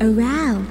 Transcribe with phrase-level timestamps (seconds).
[0.00, 0.69] around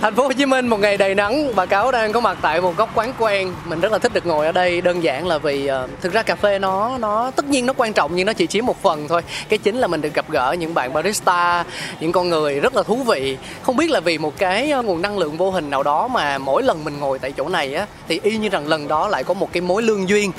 [0.00, 2.60] Thành phố Hồ Chí Minh một ngày đầy nắng và cáo đang có mặt tại
[2.60, 3.52] một góc quán quen.
[3.64, 6.22] Mình rất là thích được ngồi ở đây đơn giản là vì uh, thực ra
[6.22, 9.08] cà phê nó nó tất nhiên nó quan trọng nhưng nó chỉ chiếm một phần
[9.08, 9.22] thôi.
[9.48, 11.64] Cái chính là mình được gặp gỡ những bạn barista,
[12.00, 13.36] những con người rất là thú vị.
[13.62, 16.38] Không biết là vì một cái uh, nguồn năng lượng vô hình nào đó mà
[16.38, 19.24] mỗi lần mình ngồi tại chỗ này á thì y như rằng lần đó lại
[19.24, 20.32] có một cái mối lương duyên.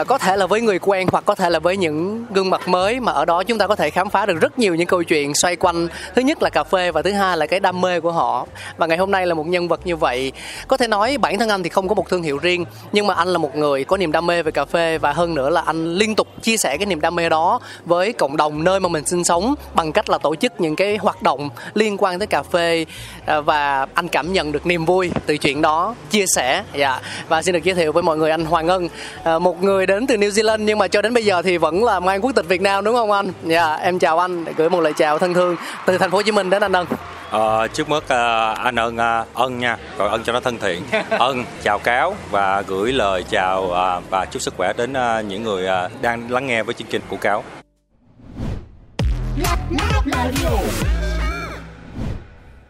[0.00, 2.68] Uh, có thể là với người quen hoặc có thể là với những gương mặt
[2.68, 5.02] mới mà ở đó chúng ta có thể khám phá được rất nhiều những câu
[5.02, 8.00] chuyện xoay quanh thứ nhất là cà phê và thứ hai là cái đam mê
[8.00, 8.46] của họ.
[8.76, 10.32] Và ngày hôm nay là một nhân vật như vậy
[10.68, 13.14] có thể nói bản thân anh thì không có một thương hiệu riêng nhưng mà
[13.14, 15.60] anh là một người có niềm đam mê về cà phê và hơn nữa là
[15.60, 18.88] anh liên tục chia sẻ cái niềm đam mê đó với cộng đồng nơi mà
[18.88, 22.26] mình sinh sống bằng cách là tổ chức những cái hoạt động liên quan tới
[22.26, 22.86] cà phê
[23.26, 26.62] à, và anh cảm nhận được niềm vui từ chuyện đó chia sẻ.
[26.74, 27.00] Dạ.
[27.28, 28.88] Và xin được giới thiệu với mọi người anh Hoàng Ngân,
[29.24, 31.84] à, một người đến từ New Zealand nhưng mà cho đến bây giờ thì vẫn
[31.84, 33.32] là mang quốc tịch Việt Nam đúng không anh?
[33.46, 35.56] Dạ em chào anh để gửi một lời chào thân thương
[35.86, 36.86] từ thành phố Hồ Chí Minh đến anh Ân
[37.30, 39.76] Ờ, trước mắt uh, anh ân uh, ân nha.
[39.98, 40.82] Gọi ân cho nó thân thiện.
[41.10, 45.42] Ân chào cáo và gửi lời chào uh, và chúc sức khỏe đến uh, những
[45.42, 47.44] người uh, đang lắng nghe với chương trình của cáo.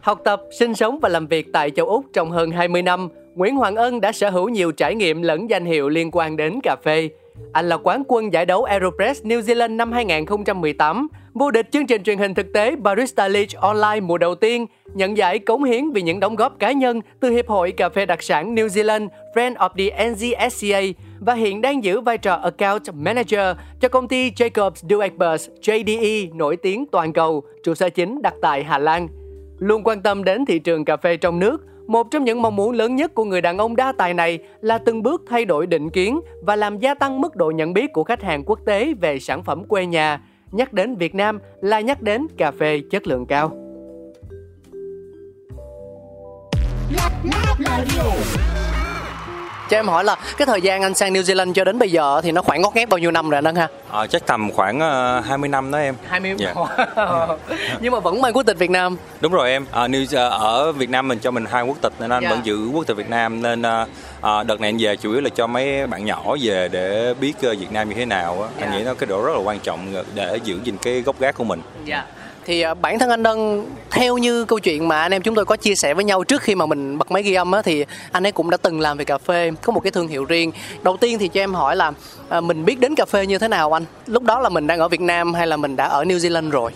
[0.01, 3.55] Học tập, sinh sống và làm việc tại châu Úc trong hơn 20 năm, Nguyễn
[3.55, 6.75] Hoàng Ân đã sở hữu nhiều trải nghiệm lẫn danh hiệu liên quan đến cà
[6.83, 7.09] phê.
[7.53, 12.03] Anh là quán quân giải đấu Aeropress New Zealand năm 2018, vô địch chương trình
[12.03, 16.01] truyền hình thực tế Barista League Online mùa đầu tiên, nhận giải cống hiến vì
[16.01, 19.55] những đóng góp cá nhân từ Hiệp hội Cà phê đặc sản New Zealand Friend
[19.55, 24.87] of the NZSCA và hiện đang giữ vai trò Account Manager cho công ty Jacobs
[24.89, 29.07] Douwe JDE nổi tiếng toàn cầu, trụ sở chính đặt tại Hà Lan.
[29.59, 32.71] Luôn quan tâm đến thị trường cà phê trong nước, một trong những mong muốn
[32.71, 35.89] lớn nhất của người đàn ông đa tài này là từng bước thay đổi định
[35.89, 39.19] kiến và làm gia tăng mức độ nhận biết của khách hàng quốc tế về
[39.19, 40.21] sản phẩm quê nhà.
[40.51, 43.70] Nhắc đến Việt Nam là nhắc đến cà phê chất lượng cao.
[49.71, 52.21] Cho em hỏi là cái thời gian anh sang New Zealand cho đến bây giờ
[52.23, 53.67] thì nó khoảng ngót nghét bao nhiêu năm rồi anh Ân ha?
[53.89, 54.77] Ờ, chắc tầm khoảng
[55.19, 56.53] uh, 20 năm đó em 20 Dạ.
[57.81, 58.97] Nhưng mà vẫn mang quốc tịch Việt Nam.
[59.21, 61.93] đúng rồi em Ờ, New, ờ, ở Việt Nam mình cho mình hai quốc tịch
[61.99, 62.29] nên anh Dạ.
[62.29, 63.65] vẫn giữ quốc tịch Việt Nam nên uh,
[64.47, 67.71] đợt này anh về chủ yếu là cho mấy bạn nhỏ về để biết Việt
[67.71, 68.47] Nam như thế nào á.
[68.61, 68.77] anh Dạ.
[68.77, 71.43] nghĩ nó cái độ rất là quan trọng để giữ gìn cái gốc gác của
[71.43, 72.03] mình Dạ.
[72.45, 75.45] Thì à, bản thân anh Ân theo như câu chuyện mà anh em chúng tôi
[75.45, 77.85] có chia sẻ với nhau trước khi mà mình bật máy ghi âm á thì
[78.11, 80.51] anh ấy cũng đã từng làm về cà phê, có một cái thương hiệu riêng.
[80.83, 81.91] Đầu tiên thì cho em hỏi là
[82.29, 83.85] à, mình biết đến cà phê như thế nào anh?
[84.07, 86.49] Lúc đó là mình đang ở Việt Nam hay là mình đã ở New Zealand
[86.49, 86.71] rồi?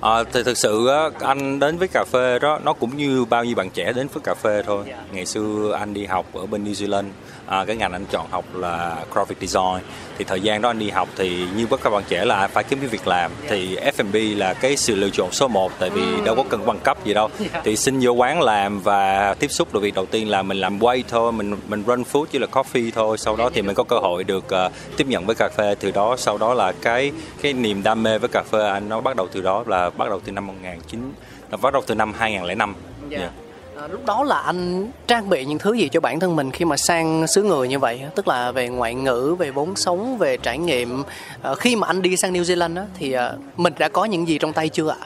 [0.00, 3.44] Ờ, thì thực sự á, anh đến với cà phê đó nó cũng như bao
[3.44, 4.84] nhiêu bạn trẻ đến với cà phê thôi.
[4.88, 4.96] Dạ.
[5.12, 7.04] Ngày xưa anh đi học ở bên New Zealand,
[7.46, 9.84] à, cái ngành anh chọn học là graphic design.
[10.18, 12.64] Thì thời gian đó anh đi học thì như bất các bạn trẻ là phải
[12.64, 13.30] kiếm cái việc làm.
[13.48, 16.78] Thì F&B là cái sự lựa chọn số 1 tại vì đâu có cần bằng
[16.78, 17.28] cấp gì đâu.
[17.38, 17.60] Dạ.
[17.64, 20.78] Thì xin vô quán làm và tiếp xúc được việc đầu tiên là mình làm
[20.78, 23.18] wait thôi, mình mình run food chỉ là coffee thôi.
[23.18, 25.90] Sau đó thì mình có cơ hội được ờ, tiếp nhận với cà phê từ
[25.90, 26.16] đó.
[26.18, 29.28] Sau đó là cái cái niềm đam mê với cà phê anh nó bắt đầu
[29.32, 31.12] từ đó là bắt đầu từ năm 19
[31.50, 32.74] nó bắt đầu từ năm 2005.
[33.08, 33.18] Dạ.
[33.18, 33.32] Yeah.
[33.80, 36.64] À, lúc đó là anh trang bị những thứ gì cho bản thân mình khi
[36.64, 38.00] mà sang xứ người như vậy?
[38.14, 41.02] Tức là về ngoại ngữ về vốn sống về trải nghiệm.
[41.42, 44.38] À, khi mà anh đi sang New Zealand thì à, mình đã có những gì
[44.38, 44.96] trong tay chưa ạ?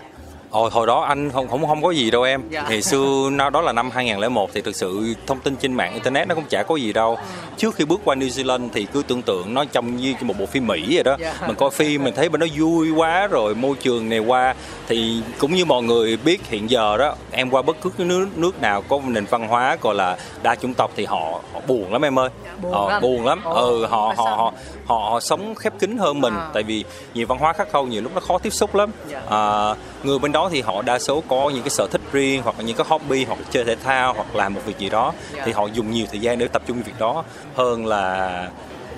[0.50, 2.43] Ồ, hồi đó anh không không không có gì đâu em.
[2.50, 2.64] Dạ.
[2.69, 6.29] Ngày xưa nó đó là năm 2001 thì thực sự thông tin trên mạng internet
[6.29, 7.19] nó cũng chả có gì đâu.
[7.56, 10.47] Trước khi bước qua New Zealand thì cứ tưởng tượng nó trông như một bộ
[10.47, 11.17] phim Mỹ vậy đó.
[11.20, 11.35] Dạ.
[11.47, 14.55] Mình coi phim mình thấy bên nó vui quá rồi môi trường này qua
[14.88, 18.61] thì cũng như mọi người biết hiện giờ đó em qua bất cứ nước nước
[18.62, 22.05] nào có nền văn hóa gọi là đa chủng tộc thì họ, họ buồn lắm
[22.05, 22.29] em ơi.
[22.62, 23.02] buồn Ờ, lắm.
[23.02, 23.41] buồn lắm.
[23.44, 24.52] Ồ, ừ họ họ họ
[24.87, 26.49] họ họ sống khép kín hơn mình À.
[26.55, 29.23] tại vì nhiều văn hóa khác khâu nhiều lúc nó khó tiếp xúc lắm Dạ.
[29.31, 32.58] à, người bên đó thì họ đa số có những cái sở thích riêng hoặc
[32.58, 35.12] là những cái hobby hoặc chơi thể thao hoặc làm một việc gì đó
[35.44, 37.25] thì họ dùng nhiều thời gian để tập trung vào việc đó
[37.55, 38.49] hơn là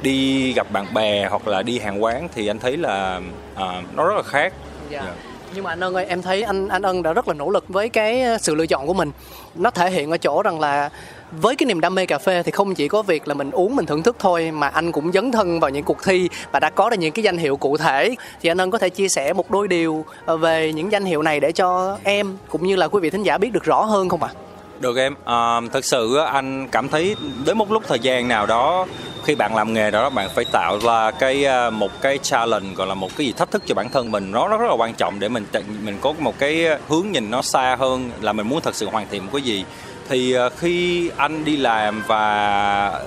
[0.03, 3.21] đi gặp bạn bè hoặc là đi hàng quán thì anh thấy là
[3.55, 4.53] à, nó rất là khác
[4.91, 5.03] Dạ.
[5.07, 5.13] Dạ.
[5.55, 7.65] Nhưng mà anh Ân ơi, em thấy anh anh Ân đã rất là nỗ lực
[7.69, 9.13] với cái ờ, sự lựa chọn của mình.
[9.55, 10.91] Nó thể hiện ở chỗ rằng là
[11.41, 13.77] với cái niềm đam mê cà phê thì không chỉ có việc là mình uống
[13.77, 16.71] mình thưởng thức thôi mà anh cũng dấn thân vào những cuộc thi và đã
[16.71, 18.15] có được những cái danh hiệu cụ thể.
[18.41, 21.23] Thì anh Ân có thể chia sẻ một đôi điều ờ, về những danh hiệu
[21.23, 24.09] này để cho em cũng như là quý vị thính giả biết được rõ hơn
[24.09, 24.29] không ạ?
[24.81, 28.87] Được em, à, thật sự anh cảm thấy đến một lúc thời gian nào đó
[29.25, 32.87] khi bạn làm nghề đó bạn phải tạo ra cái ờ, một cái challenge gọi
[32.87, 34.31] là một cái gì thách thức cho bản thân mình.
[34.31, 35.45] Nó rất là quan trọng để mình
[35.85, 39.07] mình có một cái hướng nhìn nó xa hơn là mình muốn thật sự hoàn
[39.11, 39.65] thiện một cái gì
[40.09, 43.05] thì à, khi anh đi làm và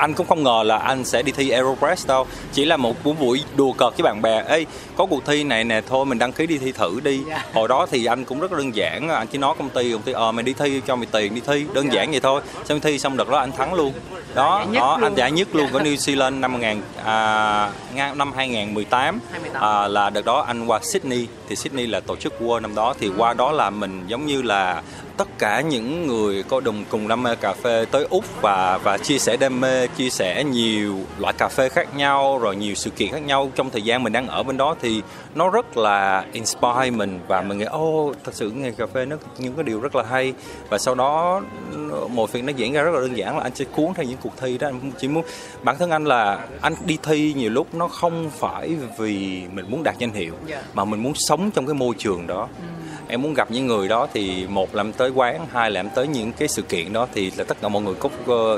[0.00, 2.26] anh cũng không ngờ là anh sẽ đi thi Aeropress đâu.
[2.52, 4.64] Chỉ là một buổi buổi đùa cợt với bạn bè ê
[4.96, 7.20] có cuộc thi này nè thôi mình đăng ký đi thi thử đi.
[7.28, 7.44] Dạ.
[7.54, 10.02] hồi đó thì anh cũng rất là đơn giản anh chỉ nói công ty công
[10.02, 11.66] ty ờ mày đi thi cho mày tiền đi thi.
[11.74, 12.42] Đơn giản vậy thôi.
[12.64, 13.92] Xong thi xong đợt đó anh thắng luôn.
[14.34, 15.04] Đó đó luôn.
[15.04, 17.70] anh giải nhất luôn của New Zealand năm 1000 à,
[18.14, 19.62] năm 2018 2018.
[19.62, 21.26] à, là đợt đó anh qua Sydney.
[21.48, 22.94] Thì Sydney là tổ chức World năm đó.
[23.00, 24.82] Thì qua đó là mình giống như là
[25.20, 28.98] tất cả những người có đồng cùng đam mê cà phê tới úc và và
[28.98, 32.90] chia sẻ đam mê chia sẻ nhiều loại cà phê khác nhau rồi nhiều sự
[32.90, 33.50] kiện khác nhau.
[33.54, 35.02] Trong thời gian mình đang ở bên đó thì
[35.34, 39.16] nó rất là inspire mình và mình nghĩ ô thật sự nghề cà phê nó
[39.38, 40.32] những cái điều rất là hay.
[40.68, 41.42] Và sau đó
[42.08, 44.18] một việc nó diễn ra rất là đơn giản là anh sẽ cuốn theo những
[44.22, 44.68] cuộc thi đó.
[44.68, 45.24] Anh chỉ muốn
[45.62, 49.82] bản thân anh là anh đi thi nhiều lúc nó không phải vì mình muốn
[49.82, 50.62] đạt danh hiệu Dạ.
[50.74, 52.48] mà mình muốn sống trong cái môi trường đó
[53.10, 55.88] em muốn gặp những người đó thì một là em tới quán hai là em
[55.94, 58.12] tới những cái sự kiện đó thì là tất cả mọi người cũng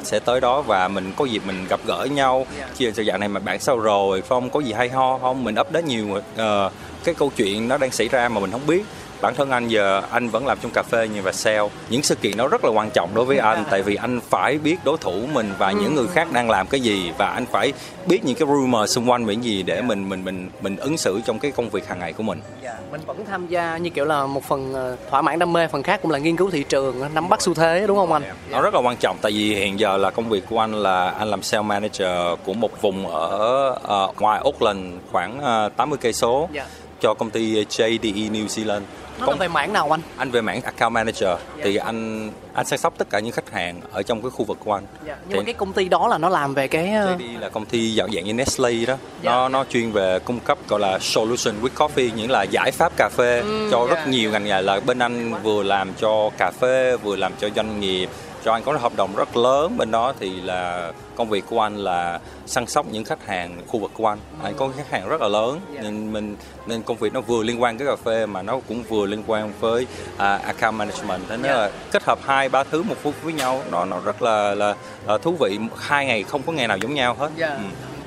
[0.05, 2.47] sẽ tới đó và mình có dịp mình gặp gỡ nhau.
[2.77, 5.45] Chia sẻ dạo này mà bạn sao rồi phong có gì hay ho không?
[5.45, 6.73] Mình update nhiều uh,
[7.05, 8.85] cái câu chuyện nó đang xảy ra mà mình không biết
[9.23, 11.69] bản thân anh giờ anh vẫn làm trong cà phê như và sale.
[11.91, 14.59] Những sự kiện đó rất là quan trọng đối với anh tại vì anh phải
[14.59, 17.73] biết đối thủ mình và những người khác đang làm cái gì và anh phải
[18.07, 21.21] biết những cái rumor xung quanh về gì để mình mình mình mình ứng xử
[21.25, 22.41] trong cái công việc hàng ngày của mình.
[22.63, 25.69] Dạ, mình vẫn tham gia như kiểu là một phần ờ, thỏa mãn đam mê,
[25.69, 28.23] phần khác cũng là nghiên cứu thị trường, nắm bắt xu thế đúng không anh?
[28.51, 31.11] nó rất là quan trọng tại vì hiện giờ là công việc của anh là
[31.11, 34.81] anh làm sales manager của một vùng ở ờ, ngoài Auckland
[35.13, 36.49] khoảng ờ, 80 cây số.
[36.53, 36.67] Dạ.
[37.03, 38.81] Cho công ty JDE New Zealand
[39.21, 40.01] Nó là về mảng nào anh?
[40.17, 41.29] anh về mảng account manager
[41.63, 44.59] thì anh anh chăm sóc tất cả những khách hàng ở trong cái khu vực
[44.65, 45.17] của anh Dạ.
[45.29, 47.49] Nhưng mà Thì- cái công ty đó là nó làm về cái ờ, JD là
[47.49, 49.31] công ty dạng dạng như Nestle đó Dạ.
[49.31, 52.93] nó nó chuyên về cung cấp gọi là solution with coffee những là giải pháp
[52.97, 53.95] cà phê Ừ, cho dạ.
[53.95, 57.49] rất nhiều ngành nghề là bên anh vừa làm cho cà phê vừa làm cho
[57.57, 58.09] doanh nghiệp
[58.45, 61.77] cho anh có hợp đồng rất lớn bên đó thì là công việc của anh
[61.77, 65.21] là săn sóc những khách hàng khu vực của anh anh có khách hàng rất
[65.21, 65.81] là lớn Dạ.
[65.83, 66.37] nên mình
[66.67, 69.23] nên công việc nó vừa liên quan tới cà phê mà nó cũng vừa liên
[69.27, 69.87] quan với
[70.17, 71.57] à, account management thế nên Dạ.
[71.57, 74.75] là kết hợp hai ba thứ một phút với nhau nó nó rất là là,
[75.07, 77.49] là thú vị hai ngày không có ngày nào giống nhau hết Dạ.
[77.49, 77.63] Ừ.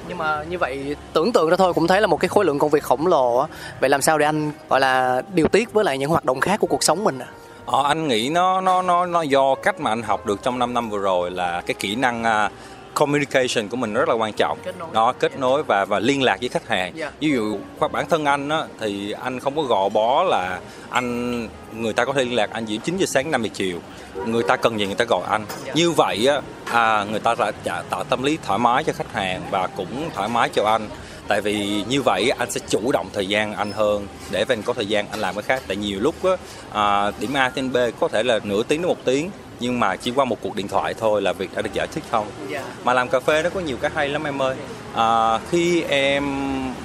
[0.07, 2.59] Nhưng mà như vậy tưởng tượng ra thôi cũng thấy là một cái khối lượng
[2.59, 3.47] công việc khổng lồ á.
[3.79, 6.59] Vậy làm sao để anh gọi là điều tiết với lại những hoạt động khác
[6.59, 7.27] của cuộc sống mình à?
[7.65, 10.73] Ờ, anh nghĩ nó nó nó nó do cách mà anh học được trong 5
[10.73, 12.49] năm vừa rồi là cái kỹ năng à,
[12.93, 14.87] communication của mình rất là quan trọng Kết nối.
[14.93, 17.11] nó kết nối và và liên lạc với khách hàng Dạ.
[17.19, 17.57] ví dụ
[17.91, 20.59] bản thân anh á, thì anh không có gò bó là
[20.89, 21.39] anh
[21.73, 23.79] người ta có thể liên lạc anh chỉ 9 giờ sáng 5 giờ chiều
[24.25, 25.73] người ta cần gì người ta gọi anh Dạ.
[25.75, 29.13] như vậy á à, người ta đã đã tạo tâm lý thoải mái cho khách
[29.13, 30.87] hàng và cũng thoải mái cho anh
[31.27, 34.73] tại vì như vậy anh sẽ chủ động thời gian anh hơn để anh có
[34.73, 35.61] thời gian anh làm cái khác.
[35.67, 36.31] Tại nhiều lúc á
[36.73, 39.29] à, điểm A đến B có thể là nửa tiếng đến một tiếng
[39.59, 42.03] nhưng mà chỉ qua một cuộc điện thoại thôi là việc đã được giải thích
[42.11, 42.63] xong Dạ.
[42.83, 44.55] mà làm cà phê nó có nhiều cái hay lắm em ơi.
[44.95, 46.23] À, khi em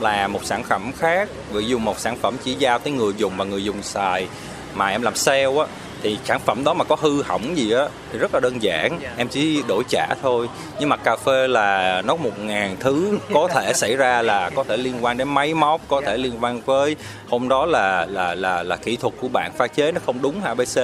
[0.01, 3.33] làm một sản phẩm khác ví dụ một sản phẩm chỉ giao tới người dùng
[3.37, 4.29] và người dùng xài
[4.75, 5.65] mà em làm sale á
[6.03, 8.99] thì sản phẩm đó mà có hư hỏng gì á thì rất là đơn giản.
[9.03, 9.11] Dạ.
[9.17, 10.49] em chỉ đổi trả thôi.
[10.81, 14.65] Nhưng mà cà phê là nó một ngàn thứ có thể xảy ra là có
[14.65, 16.97] thể liên quan đến máy móc có thể liên quan với
[17.29, 20.43] hôm đó là là là là kỹ thuật của bạn pha chế nó không đúng
[20.45, 20.81] abc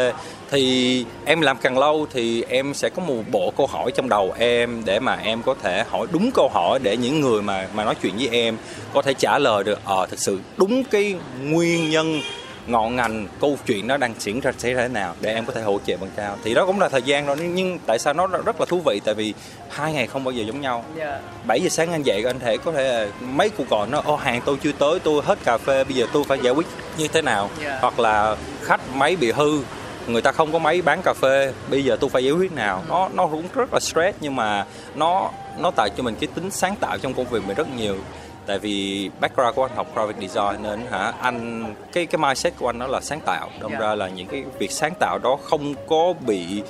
[0.51, 4.35] thì em làm càng lâu thì em sẽ có một bộ câu hỏi trong đầu
[4.39, 7.85] em để mà em có thể hỏi đúng câu hỏi để những người mà mà
[7.85, 8.57] nói chuyện với em
[8.95, 9.81] có thể trả lời được.
[9.85, 12.21] Ờ thực sự đúng cái nguyên nhân
[12.67, 15.63] ngọn ngành câu chuyện nó đang diễn ra sẽ thế nào để em có thể
[15.63, 16.37] hỗ trợ bằng cao.
[16.45, 19.01] Thì đó cũng là thời gian rồi nhưng tại sao nó rất là thú vị?
[19.05, 19.35] Tại vì
[19.71, 20.85] hai ngày không bao giờ giống nhau.
[20.97, 21.19] Dạ.
[21.47, 24.17] 7 giờ sáng anh dậy anh thể có thể là mấy cuộc gọi nó ô
[24.17, 26.67] hàng tôi chưa tới tôi hết cà phê bây giờ tôi phải giải quyết
[26.99, 27.51] như thế nào?
[27.65, 27.79] Dạ.
[27.81, 29.61] hoặc là khách máy bị hư
[30.07, 32.83] người ta không có máy bán cà phê bây giờ tôi phải giải quyết nào?
[32.89, 36.51] Nó nó cũng rất là stress nhưng mà nó nó tạo cho mình cái tính
[36.51, 37.97] sáng tạo trong công việc mình rất nhiều
[38.47, 42.69] tại vì background của anh học graphic design nên hả anh cái cái mindset của
[42.69, 43.79] anh đó là sáng tạo đâm Dạ.
[43.79, 46.63] ra là những cái việc sáng tạo đó không có bị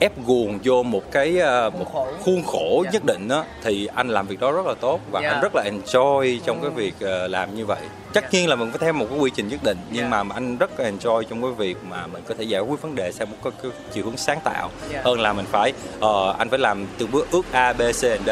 [0.00, 2.06] ép guồng vô một cái ờ, một khổ.
[2.24, 2.90] khuôn khổ Dạ.
[2.92, 5.28] nhất định đó thì anh làm việc đó rất là tốt và Dạ.
[5.30, 6.74] anh rất là enjoy trong cái Ừ.
[6.76, 7.80] việc ờ, làm như vậy
[8.12, 10.22] tất nhiên là mình phải theo một cái quy trình nhất định nhưng Dạ.
[10.22, 12.94] mà anh rất là enjoy trong cái việc mà mình có thể giải quyết vấn
[12.94, 15.00] đề theo một cái, cái chiều hướng sáng tạo Dạ.
[15.04, 18.28] hơn là mình phải ờ, anh phải làm từng bước ước A B C D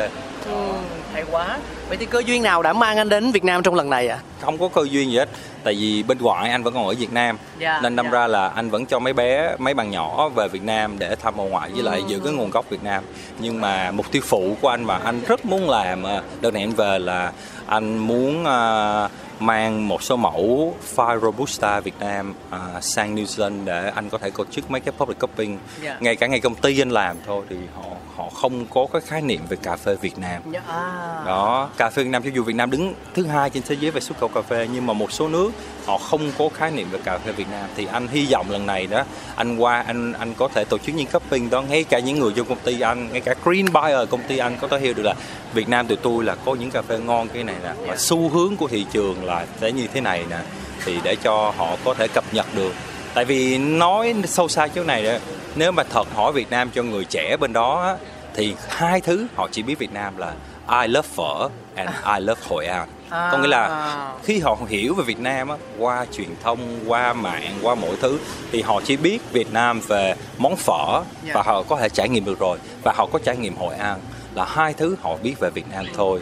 [0.47, 0.73] Ừ,
[1.13, 3.91] hay quá vậy thì cơ duyên nào đã mang anh đến Việt Nam trong lần
[3.91, 5.29] này ạ không có cơ duyên gì hết
[5.65, 8.13] tại vì bên ngoại anh vẫn còn ở Việt Nam Dạ, nên đâm dạ.
[8.13, 11.35] ra là anh vẫn cho mấy bé mấy bạn nhỏ về Việt Nam để thăm
[11.41, 12.05] ông ngoại với lại Ừ.
[12.09, 13.05] giữ cái nguồn gốc Việt Nam
[13.39, 16.63] nhưng mà mục tiêu phụ của anh mà anh rất muốn làm à, đợt này
[16.63, 17.33] anh về là
[17.67, 19.09] anh muốn à,
[19.41, 24.19] mang một số mẫu Fire Robusta Việt Nam à, sang New Zealand để anh có
[24.19, 25.97] thể tổ chức mấy cái public cupping Dạ.
[26.01, 27.83] ngay cả ngay công ty anh làm thôi thì họ
[28.17, 30.43] họ không có cái khái niệm về cà phê Việt Nam.
[30.53, 31.23] Dạ, à.
[31.27, 33.91] đó cà phê Việt Nam cho dù Việt Nam đứng thứ hai trên thế giới
[33.91, 35.51] về xuất khẩu cà phê nhưng mà một số nước
[35.87, 37.69] họ không có khái niệm về cà phê Việt Nam.
[37.77, 39.05] Thì anh hy vọng lần này đó
[39.37, 42.33] anh qua anh anh có thể tổ chức những cupping đó ngay cả những người
[42.37, 45.03] trong công ty anh ngay cả green buyer công ty anh có thể hiểu được
[45.03, 45.15] là
[45.55, 48.29] Việt Nam tụi tôi là có những cà phê ngon cái này nè và xu
[48.29, 50.39] hướng của thị trường là sẽ như thế này nè.
[50.85, 52.73] Thì để cho họ có thể cập nhật được.
[53.15, 55.13] Tại vì nói sâu xa chỗ này đó,
[55.55, 57.97] nếu mà thật hỏi Việt Nam cho người trẻ bên đó
[58.35, 60.33] thì hai thứ họ chỉ biết Việt Nam là
[60.83, 63.29] I love phở and I love Hội An À.
[63.33, 63.93] có nghĩa là
[64.25, 68.19] khi họ hiểu về Việt Nam á, qua truyền thông qua mạng qua mọi thứ
[68.53, 71.33] thì họ chỉ biết Việt Nam về món phở Dạ.
[71.35, 73.99] và họ có thể trải nghiệm được rồi và họ có trải nghiệm Hội An
[74.35, 76.21] là hai thứ họ biết về Việt Nam thôi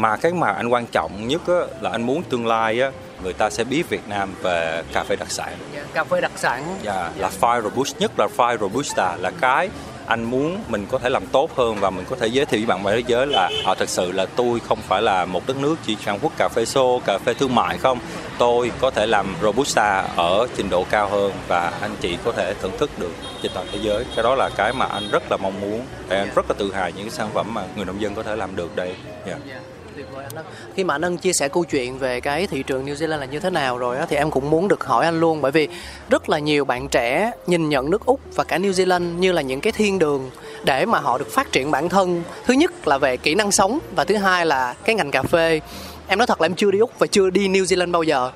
[0.00, 2.90] mà cái mà anh quan trọng nhất á, là anh muốn tương lai á,
[3.22, 5.52] người ta sẽ biết Việt Nam về cà phê đặc sản.
[5.74, 6.76] Dạ, cà phê đặc sản.
[6.82, 9.68] Dạ, là Fire Robusta nhất là Fire Robusta là cái
[10.06, 12.66] anh muốn mình có thể làm tốt hơn và mình có thể giới thiệu với
[12.66, 15.56] bạn bè thế giới là à, thật sự là tôi không phải là một đất
[15.56, 17.98] nước chỉ sản xuất cà phê xô, cà phê thương mại không.
[18.38, 22.54] Tôi có thể làm Robusta ở trình độ cao hơn và anh chị có thể
[22.62, 24.04] thưởng thức được trên toàn thế giới.
[24.16, 25.80] Cái đó là cái mà anh rất là mong muốn.
[26.08, 28.22] Và anh rất là tự hào những cái sản phẩm mà người nông dân có
[28.22, 28.94] thể làm được đây.
[29.26, 29.36] Dạ.
[29.48, 29.60] Dạ,
[29.96, 30.44] tuyệt vời anh Ân.
[30.76, 33.26] Khi mà anh Ân chia sẻ câu chuyện về cái thị trường New Zealand là
[33.26, 35.68] như thế nào rồi á, thì em cũng muốn được hỏi anh luôn bởi vì
[36.10, 39.42] rất là nhiều bạn trẻ nhìn nhận nước Úc và cả New Zealand như là
[39.42, 40.30] những cái thiên đường
[40.64, 42.22] để mà họ được phát triển bản thân.
[42.46, 45.60] Thứ nhất là về kỹ năng sống và thứ hai là cái ngành cà phê.
[46.06, 48.30] Em nói thật là em chưa đi Úc và chưa đi New Zealand bao giờ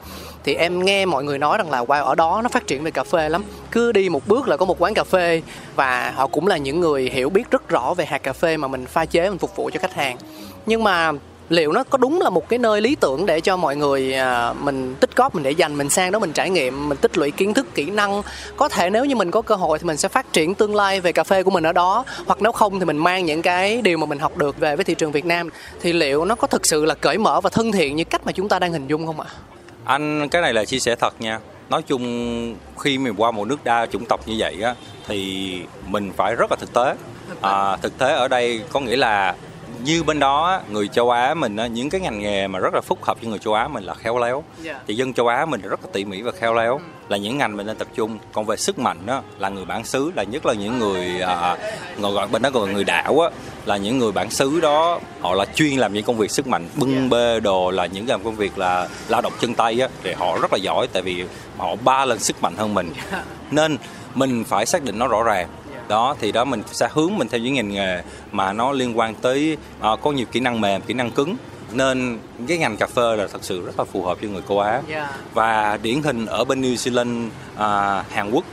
[0.45, 2.91] thì em nghe mọi người nói rằng là wow ở đó nó phát triển về
[2.91, 5.43] cà phê lắm cứ đi một bước là có một quán cà phê
[5.77, 8.69] và họ cũng là những người hiểu biết rất rõ về hạt cà phê mà
[8.69, 10.17] mình pha chế mình phục vụ cho khách hàng
[10.67, 11.13] nhưng mà
[11.49, 14.53] liệu nó có đúng là một cái nơi lý tưởng để cho mọi người à,
[14.53, 17.31] mình tích góp mình để dành mình sang đó mình trải nghiệm mình tích lũy
[17.31, 18.23] kiến thức kỹ năng
[18.57, 21.01] có thể nếu như mình có cơ hội thì mình sẽ phát triển tương lai
[21.01, 23.83] về cà phê của mình ở đó hoặc nếu không thì mình mang những cái
[23.83, 25.49] điều mà mình học được về với thị trường Việt Nam
[25.81, 28.33] thì liệu nó có thực sự là cởi mở và thân thiện như cách mà
[28.33, 29.27] chúng ta đang hình dung không ạ?
[29.85, 31.41] Anh cái này là chia sẻ thật nha.
[31.71, 34.75] Nói chung khi mình qua một nước đa chủng tộc như vậy á
[35.09, 35.53] thì
[35.87, 36.95] mình phải rất là thực tế.
[37.41, 39.35] À, thực tế ở đây có nghĩa là
[39.85, 42.99] như bên đó người châu Á mình những cái ngành nghề mà rất là phức
[43.03, 44.45] hợp với người châu Á mình là khéo léo.
[44.63, 44.81] Dạ.
[44.87, 47.57] Thì dân châu Á mình rất là tỉ mỉ và khéo léo là những ngành
[47.57, 48.19] mình nên tập trung.
[48.33, 51.57] Còn về sức mạnh đó là người bản xứ là nhất là những người à,
[51.99, 53.31] người gọi bên đó gọi người đảo á
[53.67, 56.69] là những người bản xứ đó họ là chuyên làm những công việc sức mạnh
[56.75, 60.13] bưng bê đồ là những làm công việc là lao động chân tay á thì
[60.13, 61.25] họ rất là giỏi tại vì
[61.57, 62.93] họ ba lần sức mạnh hơn mình
[63.51, 63.77] nên
[64.15, 65.49] mình phải xác định nó rõ ràng
[65.89, 69.15] đó thì đó mình sẽ hướng mình theo những ngành nghề mà nó liên quan
[69.15, 71.37] tới à, có nhiều kỹ năng mềm kỹ năng cứng.
[71.73, 74.61] Nên cái ngành cà phê là thật sự rất là phù hợp cho người châu
[74.61, 74.83] Á.
[74.89, 75.11] Dạ.
[75.35, 78.45] và điển hình ở bên New Zealand à, Hàn Quốc.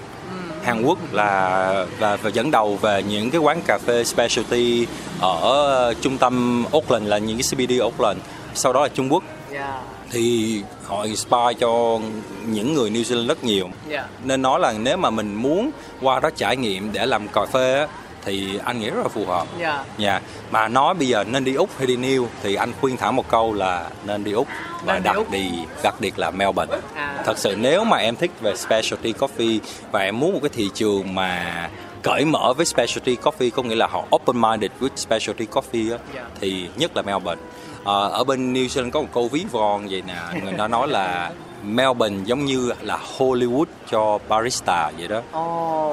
[0.64, 4.88] Hàn Quốc là và, và dẫn đầu về những cái quán cà phê specialty
[5.20, 8.20] ở trung tâm Auckland là những cái CBD Auckland
[8.54, 9.24] sau đó là Trung Quốc.
[9.52, 9.82] Dạ.
[10.12, 12.00] Thì họ inspire cho
[12.48, 14.06] những người New Zealand rất nhiều Dạ.
[14.24, 17.80] nên nói là nếu mà mình muốn qua đó trải nghiệm để làm cà phê
[17.80, 17.88] á,
[18.26, 19.84] thì anh nghĩ rất là phù hợp Dạ.
[19.98, 23.16] Dạ, mà nói bây giờ nên đi Úc hay đi New thì anh khuyên thẳng
[23.16, 24.48] một câu là nên đi Úc
[24.86, 25.32] và Nên đi đặc Úc.
[25.32, 25.52] đi
[25.84, 26.78] đặc biệt là Melbourne.
[26.96, 27.22] À.
[27.26, 29.60] Thật sự nếu mà em thích về specialty coffee
[29.92, 31.70] và em muốn một cái thị trường mà
[32.02, 35.98] cởi mở với specialty coffee có nghĩa là họ open minded with specialty coffee á,
[36.16, 36.22] Dạ.
[36.42, 37.42] thì nhất là Melbourne.
[37.84, 40.88] Ờ, ở bên New Zealand có một câu ví von vậy nè, người ta nói
[40.88, 41.32] là
[41.64, 45.22] Melbourne giống như là Hollywood cho barista vậy đó.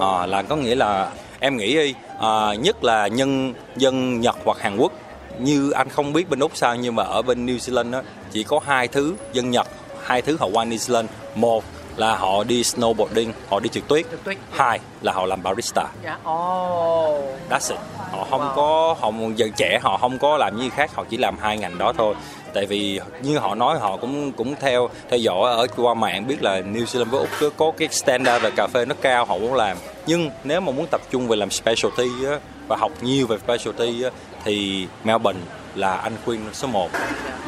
[0.01, 4.59] Ờ, là có nghĩa là em nghĩ đi à, nhất là nhân dân Nhật hoặc
[4.61, 4.93] Hàn Quốc
[5.39, 8.03] như anh không biết bên Úc sao nhưng mà ở bên New Zealand á
[8.33, 9.67] chỉ có hai thứ dân Nhật
[10.05, 11.07] hai thứ họ qua New Zealand.
[11.35, 11.65] Một
[11.99, 14.07] là họ đi snowboarding họ đi trượt tuyết
[14.53, 16.17] hai là họ làm barista Dạ.
[16.25, 17.23] Ồ.
[17.51, 17.79] That's it.
[18.13, 18.55] Họ không Wow.
[18.57, 21.79] có họ giờ trẻ họ không có làm gì khác họ chỉ làm hai ngành
[21.79, 22.15] đó thôi
[22.55, 26.43] tại vì như họ nói họ cũng cũng theo theo dõi ở qua mạng biết
[26.43, 29.39] là New Zealand với Úc có, có cái standard về cà phê nó cao họ
[29.39, 29.77] muốn làm
[30.07, 32.39] nhưng nếu mà muốn tập trung về làm specialty á,
[32.69, 34.11] và học nhiều về specialty á,
[34.45, 35.41] thì Melbourne
[35.75, 36.91] là anh khuyên số 1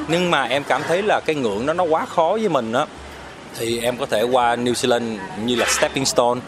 [0.09, 2.87] nhưng mà em cảm thấy là cái ngưỡng đó nó quá khó với mình á
[3.59, 6.40] thì em có thể qua New Zealand như là stepping stone.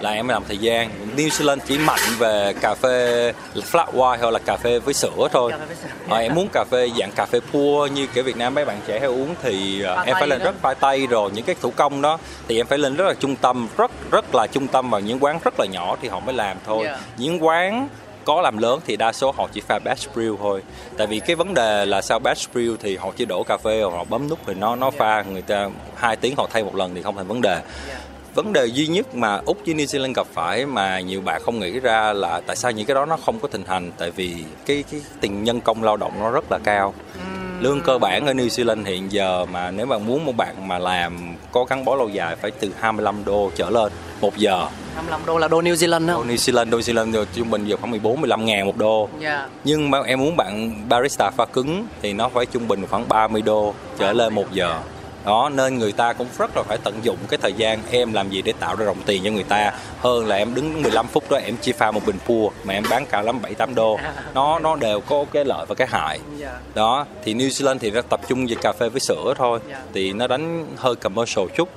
[0.00, 0.90] Là em làm thời gian.
[1.16, 5.28] New Zealand chỉ mạnh về cà phê flat white hoặc là cà phê với sữa
[5.32, 5.52] thôi.
[6.08, 8.80] À, em muốn cà phê dạng cà phê pua như kiểu Việt Nam mấy bạn
[8.86, 11.30] trẻ hay uống thì uh, em phải lên rất phai tay rồi.
[11.34, 14.34] Những cái thủ công đó thì em phải lên rất là trung tâm rất rất
[14.34, 16.88] là trung tâm vào những quán rất là nhỏ thì họ mới làm thôi.
[17.16, 17.88] Những quán
[18.26, 20.62] có làm lớn thì đa số họ chỉ pha batch brew thôi.
[20.96, 23.82] Tại vì cái vấn đề là sao batch brew thì họ chỉ đổ cà phê
[23.82, 26.94] họ bấm nút thì nó nó pha người ta hai tiếng họ thay một lần
[26.94, 27.60] thì không thành vấn đề.
[28.34, 31.60] Vấn đề duy nhất mà úc với new zealand gặp phải mà nhiều bạn không
[31.60, 33.92] nghĩ ra là tại sao những cái đó nó không có thịnh hành?
[33.98, 34.34] Tại vì
[34.66, 36.94] cái cái tiền nhân công lao động nó rất là cao.
[37.60, 40.78] Lương cơ bản ở New Zealand hiện giờ mà nếu mà muốn một bạn mà
[40.78, 45.20] làm có gắn bó lâu dài phải từ 25 đô trở lên một giờ 25
[45.26, 46.28] đô là đô New Zealand đô không?
[46.28, 49.08] New Zealand đô New Zealand rồi trung bình giờ khoảng 14 15 ngàn một đô
[49.20, 49.48] Dạ.
[49.64, 53.42] nhưng mà em muốn bạn barista pha cứng thì nó phải trung bình khoảng 30
[53.42, 54.78] đô trở lên một giờ
[55.26, 58.30] đó nên người ta cũng rất là phải tận dụng cái thời gian em làm
[58.30, 59.72] gì để tạo ra đồng tiền cho người ta.
[60.00, 62.84] Hơn là em đứng 15 phút đó em chỉ pha một bình pua mà em
[62.90, 63.98] bán cao lắm 7 8 đô.
[64.34, 66.18] Nó nó đều có cái lợi và cái hại.
[66.38, 66.58] Dạ.
[66.74, 69.58] đó thì New Zealand thì nó tập trung về cà phê với sữa thôi.
[69.70, 69.80] Dạ.
[69.94, 71.68] thì nó đánh hơi commercial chút.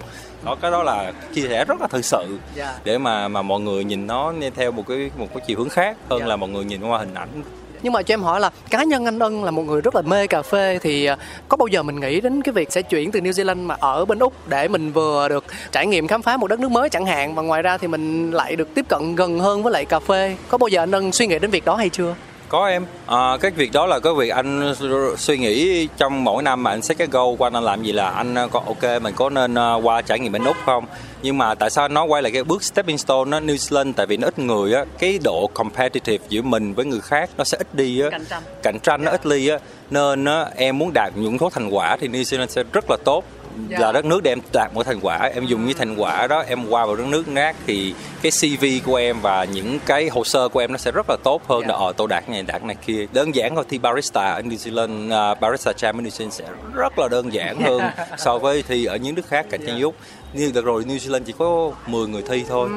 [0.45, 2.39] Đó cái đó là chia sẻ rất là thực sự.
[2.55, 2.79] Dạ.
[2.83, 5.97] để mà mà mọi người nhìn nó theo một cái một cái chiều hướng khác
[6.09, 7.43] hơn là mọi người nhìn qua hình ảnh
[7.83, 10.01] nhưng mà cho em hỏi là cá nhân anh Ân là một người rất là
[10.01, 11.17] mê cà phê thì à,
[11.47, 14.05] có bao giờ mình nghĩ đến cái việc sẽ chuyển từ New Zealand mà ở
[14.05, 17.05] bên Úc để mình vừa được trải nghiệm khám phá một đất nước mới chẳng
[17.05, 19.99] hạn, và ngoài ra thì mình lại được tiếp cận gần hơn với lại cà
[19.99, 20.35] phê.
[20.49, 22.15] Có bao giờ anh Ân suy nghĩ đến việc đó hay chưa?
[22.49, 22.85] Có em.
[23.05, 24.73] À, cái việc đó là cái việc anh
[25.17, 27.91] suy nghĩ trong mỗi năm mà anh xét cái goal của anh anh làm gì
[27.91, 30.85] là anh có ok mình có nên uh, qua trải nghiệm bên úc không?
[31.21, 33.93] Nhưng mà tại sao nó quay lại cái bước stepping stone nó New Zealand?
[33.93, 37.43] Tại vì nó ít người á cái độ competitive giữa mình với người khác nó
[37.43, 38.09] sẽ ít đi á.
[38.11, 38.43] Cạnh tranh.
[38.63, 39.57] cạnh tranh nó ít đi á.
[39.89, 42.97] Nên á, em muốn đạt những số thành quả thì New Zealand sẽ rất là
[43.05, 43.23] tốt
[43.67, 43.79] Dạ.
[43.79, 45.17] là đất nước để em đạt một thành quả.
[45.33, 48.65] Em dùng những thành quả đó em qua vào đất nước khác thì cái CV
[48.85, 51.61] của em và những cái hồ sơ của em nó sẽ rất là tốt hơn
[51.61, 51.67] Dạ.
[51.67, 53.05] là ở tôi đạt này đạt này kia.
[53.13, 56.45] Đơn giản thôi thi barista ở New Zealand uh, barista jam ở New Zealand sẽ
[56.73, 57.81] rất là đơn giản hơn
[58.17, 59.95] so với thi ở những nước khác cạnh tranh Úc
[60.33, 62.69] như đợt rồi New Zealand chỉ có 10 người thi thôi.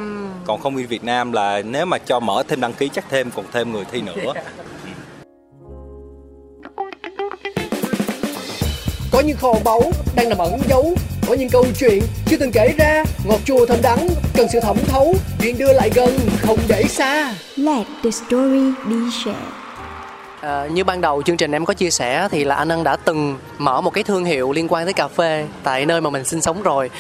[0.47, 3.31] Còn không như Việt Nam là nếu mà cho mở thêm đăng ký chắc thêm
[3.37, 4.33] còn thêm người thi nữa
[9.13, 9.83] Có những kho báu
[10.15, 10.95] đang nằm ẩn giấu
[11.29, 14.77] Có những câu chuyện chưa từng kể ra Ngọt chua thơm đắng cần sự thẩm
[14.87, 19.63] thấu Chuyện đưa lại gần không để xa Let the story be shared.
[20.41, 22.97] À, như ban đầu chương trình em có chia sẻ thì là anh Ân đã
[22.97, 26.25] từng mở một cái thương hiệu liên quan tới cà phê tại nơi mà mình
[26.25, 26.91] sinh sống rồi.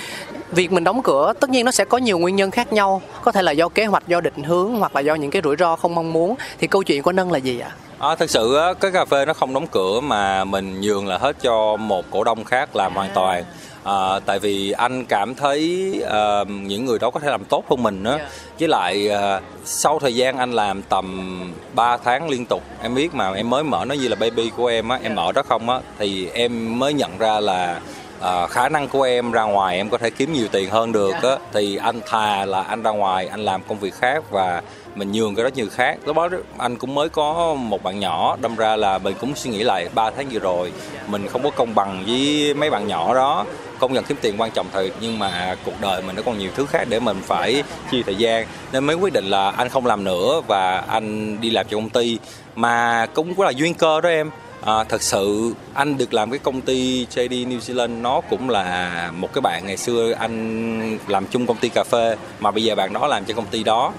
[0.50, 3.32] Việc mình đóng cửa tất nhiên nó sẽ có nhiều nguyên nhân khác nhau, có
[3.32, 5.76] thể là do kế hoạch, do định hướng hoặc là do những cái rủi ro
[5.76, 6.34] không mong muốn.
[6.58, 7.70] Thì câu chuyện của anh Ân là gì ạ?
[7.70, 11.36] À, thực sự cái cà phê nó không đóng cửa mà mình nhường là hết
[11.42, 13.44] cho một cổ đông khác làm hoàn toàn.
[13.84, 17.82] À, tại vì anh cảm thấy à, những người đó có thể làm tốt hơn
[17.82, 18.16] mình á.
[18.18, 18.28] Dạ.
[18.58, 23.14] với lại à, sau thời gian anh làm tầm 3 tháng liên tục em biết
[23.14, 25.70] mà em mới mở nó như là baby của em á em mở đó không
[25.70, 27.80] á thì em mới nhận ra là
[28.20, 31.14] à, khả năng của em ra ngoài em có thể kiếm nhiều tiền hơn được
[31.22, 31.36] á.
[31.52, 34.62] Thì anh thà là anh ra ngoài anh làm công việc khác và
[34.94, 35.98] mình nhường cái đó như khác.
[36.04, 36.28] Lúc đó
[36.58, 39.88] anh cũng mới có một bạn nhỏ, đâm ra là mình cũng suy nghĩ lại
[39.94, 40.72] 3 tháng vừa rồi
[41.06, 43.44] mình không có công bằng với mấy bạn nhỏ đó.
[43.78, 46.50] Công nhận kiếm tiền quan trọng thật, nhưng mà cuộc đời mình nó còn nhiều
[46.54, 48.46] thứ khác để mình phải chia thời gian.
[48.72, 51.90] Nên mới quyết định là anh không làm nữa và anh đi làm cho công
[51.90, 52.18] ty.
[52.56, 54.30] Mà cũng có là duyên cơ đó em.
[54.66, 59.10] À, thật sự anh được làm cái công ty JD New Zealand nó cũng là
[59.16, 62.74] một cái bạn ngày xưa anh làm chung công ty cà phê mà bây giờ
[62.74, 63.92] bạn đó làm cho công ty đó.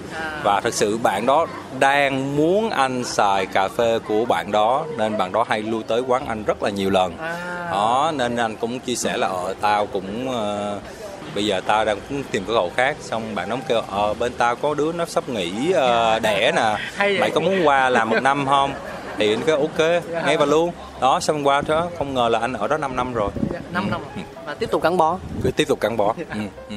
[0.44, 1.46] Và thật sự bạn đó
[1.78, 6.00] đang muốn anh xài cà phê của bạn đó nên bạn đó hay lui tới
[6.00, 7.16] quán anh rất là nhiều lần.
[7.70, 10.78] Đó nên anh cũng chia sẻ là ờ tao cũng ờ,
[11.34, 12.96] bây giờ tao đang cũng tìm cơ hội khác.
[13.00, 16.76] Xong bạn nó kêu ờ bên tao có đứa nó sắp nghỉ ờ, đẻ nè.
[17.20, 18.74] Mày có muốn qua làm một năm không
[19.18, 19.78] thì nó kêu ok
[20.24, 20.72] ngay và luôn.
[21.00, 23.30] Đó xong qua đó không ngờ là anh ở đó 5 năm rồi.
[23.72, 24.00] 5 năm
[24.46, 25.18] và tiếp tục gắn bó.
[25.42, 26.14] cứ tiếp tục gắn bó.
[26.30, 26.76] Ừ, ừ.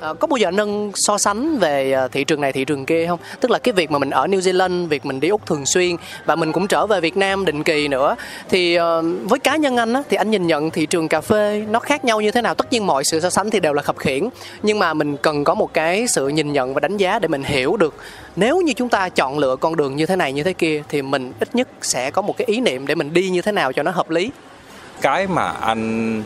[0.00, 3.06] À, có bao giờ nâng so sánh về ờ, thị trường này thị trường kia
[3.06, 3.18] không?
[3.40, 5.96] Tức là cái việc mà mình ở New Zealand, việc mình đi Úc thường xuyên
[6.24, 8.16] và mình cũng trở về Việt Nam định kỳ nữa.
[8.48, 11.64] Thì ờ, với cá nhân anh á, thì anh nhìn nhận thị trường cà phê
[11.70, 12.54] nó khác nhau như thế nào?
[12.54, 14.28] Tất nhiên mọi sự so sánh thì đều là khập khiển,
[14.62, 17.42] nhưng mà mình cần có một cái sự nhìn nhận và đánh giá để mình
[17.42, 17.94] hiểu được
[18.36, 21.02] nếu như chúng ta chọn lựa con đường như thế này như thế kia thì
[21.02, 23.72] mình ít nhất sẽ có một cái ý niệm để mình đi như thế nào
[23.72, 24.30] cho nó hợp lý.
[25.00, 26.22] cái mà anh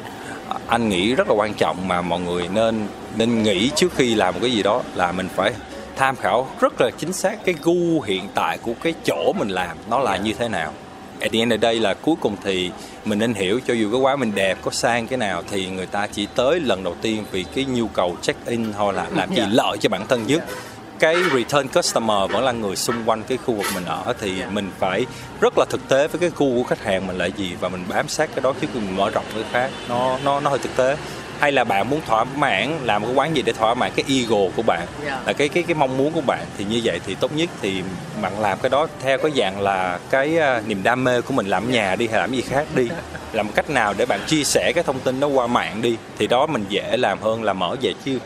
[0.67, 4.35] anh nghĩ rất là quan trọng mà mọi người nên nên nghĩ trước khi làm
[4.35, 5.53] một cái gì đó là mình phải
[5.97, 9.77] tham khảo rất là chính xác cái gu hiện tại của cái chỗ mình làm
[9.91, 10.73] nó là như thế nào.
[11.21, 12.71] At the end of the day là cuối cùng thì
[13.05, 15.87] mình nên hiểu cho dù cái quán mình đẹp có sang cái nào thì người
[15.87, 19.31] ta chỉ tới lần đầu tiên vì cái nhu cầu check in hoặc là làm
[19.31, 19.53] gì Yeah.
[19.53, 20.45] lợi cho bản thân nhất.
[20.99, 24.71] Cái return customer vẫn là người xung quanh cái khu vực mình ở thì mình
[24.79, 25.07] phải
[25.41, 27.85] rất là thực tế với cái gu của khách hàng mình là gì và mình
[27.89, 29.71] bám sát cái đó khi mình mở rộng cái khác.
[29.89, 30.97] Nó nó nó hơi thực tế
[31.43, 34.05] hay là bạn muốn thỏa mãn làm một cái quán gì để thỏa mãn cái
[34.09, 35.27] ego của bạn Yeah.
[35.27, 37.83] là cái cái cái mong muốn của bạn thì như vậy thì tốt nhất thì
[38.23, 41.47] bạn làm cái đó theo cái dạng là cái à, niềm đam mê của mình
[41.47, 42.89] làm nhà đi hay làm gì khác đi.
[43.33, 46.27] Làm cách nào để bạn chia sẻ cái thông tin đó qua mạng đi thì
[46.27, 48.19] đó mình dễ làm hơn là mở về chứ.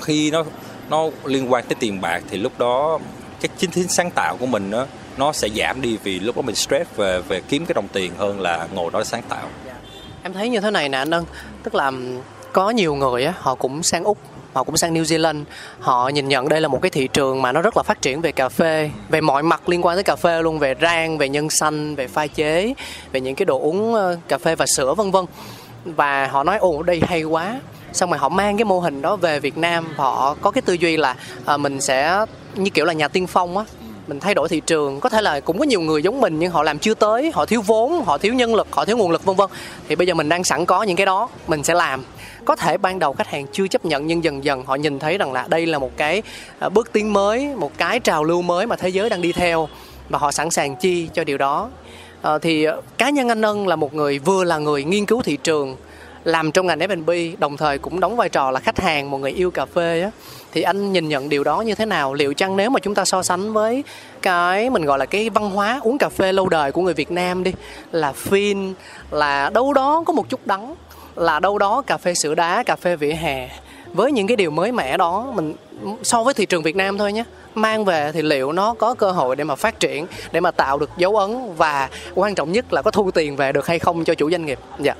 [0.00, 0.44] Khi nó
[0.90, 2.98] nó liên quan tới tiền bạc thì lúc đó
[3.40, 6.42] cái chính tính sáng tạo của mình nó nó sẽ giảm đi vì lúc đó
[6.42, 9.48] mình stress về về kiếm cái đồng tiền hơn là ngồi đó sáng tạo.
[10.22, 11.24] Em thấy như thế này nè anh Ân
[11.62, 11.92] Tức là
[12.52, 14.18] có nhiều người á, họ cũng sang Úc
[14.56, 15.44] họ cũng sang New Zealand.
[15.80, 18.20] Họ nhìn nhận đây là một cái thị trường mà nó rất là phát triển
[18.20, 21.28] về cà phê về mọi mặt liên quan tới cà phê luôn về rang về
[21.28, 22.74] nhân xanh về pha chế
[23.12, 25.24] về những cái đồ uống ờ, cà phê và sữa vân vân.
[25.84, 27.60] Và họ nói ồ đây hay quá.
[27.92, 29.86] Xong rồi họ mang cái mô hình đó về Việt Nam.
[29.96, 33.58] Họ có cái tư duy là à, mình sẽ như kiểu là nhà tiên phong
[33.58, 33.64] á
[34.06, 35.00] mình thay đổi thị trường.
[35.00, 37.46] Có thể là cũng có nhiều người giống mình nhưng họ làm chưa tới họ
[37.46, 39.50] thiếu vốn họ thiếu nhân lực họ thiếu nguồn lực vân vân.
[39.88, 42.04] Thì bây giờ mình đang sẵn có những cái đó mình sẽ làm
[42.46, 45.18] có thể ban đầu khách hàng chưa chấp nhận nhưng dần dần họ nhìn thấy
[45.18, 46.22] rằng là đây là một cái
[46.58, 49.68] à, bước tiến mới một cái trào lưu mới mà thế giới đang đi theo
[50.08, 51.70] và họ sẵn sàng chi cho điều đó.
[52.22, 52.66] À, thì
[52.98, 55.76] cá nhân anh Ân là một người vừa là người nghiên cứu thị trường
[56.24, 59.32] làm trong ngành F&B đồng thời cũng đóng vai trò là khách hàng một người
[59.32, 60.10] yêu cà phê á.
[60.52, 62.14] Thì anh nhìn nhận điều đó như thế nào?
[62.14, 63.84] Liệu chăng nếu mà chúng ta so sánh với
[64.22, 67.10] cái mình gọi là cái văn hóa uống cà phê lâu đời của người Việt
[67.10, 67.52] Nam đi
[67.92, 68.74] là phin
[69.10, 70.74] là đâu đó có một chút đắng
[71.16, 73.48] là đâu đó cà phê sữa đá cà phê vỉa hè.
[73.92, 75.54] Với những cái điều mới mẻ đó mình
[76.02, 77.24] so với thị trường Việt Nam thôi nhé
[77.54, 80.78] mang về thì liệu nó có cơ hội để mà phát triển để mà tạo
[80.78, 84.04] được dấu ấn và quan trọng nhất là có thu tiền về được hay không
[84.04, 84.58] cho chủ doanh nghiệp?
[84.78, 84.94] Dạ.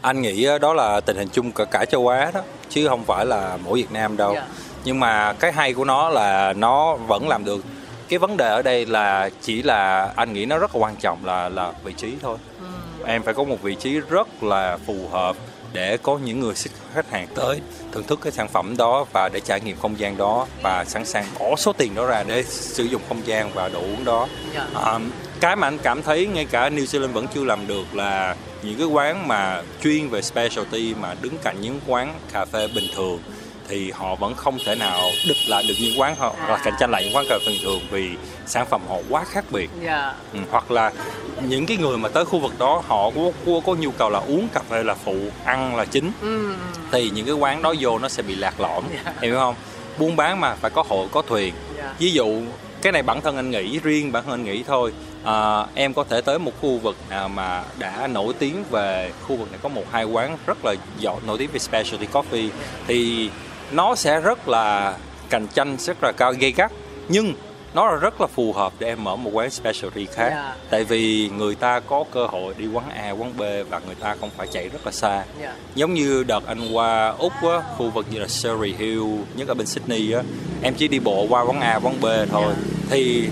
[0.00, 3.26] Anh nghĩ đó là tình hình chung cả cả châu Á đó chứ không phải
[3.26, 4.34] là mỗi Việt Nam đâu.
[4.34, 4.46] Dạ.
[4.84, 7.64] nhưng mà cái hay của nó là nó vẫn làm được.
[8.08, 11.24] Cái vấn đề ở đây là chỉ là anh nghĩ nó rất là quan trọng
[11.24, 12.38] là là vị trí thôi.
[13.04, 15.36] Em phải có một vị trí rất là phù hợp
[15.72, 16.54] để có những người
[16.94, 17.60] khách hàng tới
[17.92, 21.04] thưởng thức cái sản phẩm đó và để trải nghiệm không gian đó và sẵn
[21.04, 24.28] sàng bỏ số tiền đó ra để sử dụng không gian và đồ uống đó
[24.54, 24.66] Dạ.
[24.74, 24.98] À,
[25.40, 28.78] cái mà anh cảm thấy ngay cả New Zealand vẫn chưa làm được là những
[28.78, 33.18] cái quán mà chuyên về specialty mà đứng cạnh những quán cà phê bình thường
[33.70, 36.74] thì họ vẫn không thể nào địch lại được những quán họ hoặc là cạnh
[36.80, 38.08] tranh lại những quán cà phê bình thường vì
[38.46, 39.70] sản phẩm họ quá khác biệt.
[39.84, 40.14] Dạ.
[40.32, 40.92] Ừ, hoặc là
[41.42, 44.18] những cái người mà tới khu vực đó họ có, có, có nhu cầu là
[44.18, 46.54] uống cà phê là phụ ăn là chính ừ.
[46.92, 49.54] thì những cái quán đó vô nó sẽ bị lạc lõng em hiểu không?
[49.98, 51.54] Buôn bán mà phải có hội có thuyền.
[51.76, 51.94] Dạ.
[51.98, 52.42] ví dụ
[52.82, 54.92] cái này bản thân anh nghĩ riêng bản thân anh nghĩ thôi.
[55.24, 59.36] À, em có thể tới một khu vực nào mà đã nổi tiếng về khu
[59.36, 62.48] vực này có một hai quán rất là giỏi nổi tiếng về specialty coffee
[62.86, 63.30] thì
[63.72, 64.96] nó sẽ rất là
[65.30, 66.72] cạnh tranh rất là cao gây gắt
[67.08, 67.34] nhưng
[67.74, 70.56] nó là rất là phù hợp để em mở một quán specialty khác Yeah.
[70.70, 74.16] tại vì người ta có cơ hội đi quán A quán B và người ta
[74.20, 75.54] không phải chạy rất là xa Dạ.
[75.74, 79.02] giống như đợt anh qua úc á khu vực như là Surrey Hill
[79.36, 80.22] nhất ở bên Sydney á
[80.62, 82.56] em chỉ đi bộ qua quán A quán B thôi Yeah.
[82.90, 83.28] thì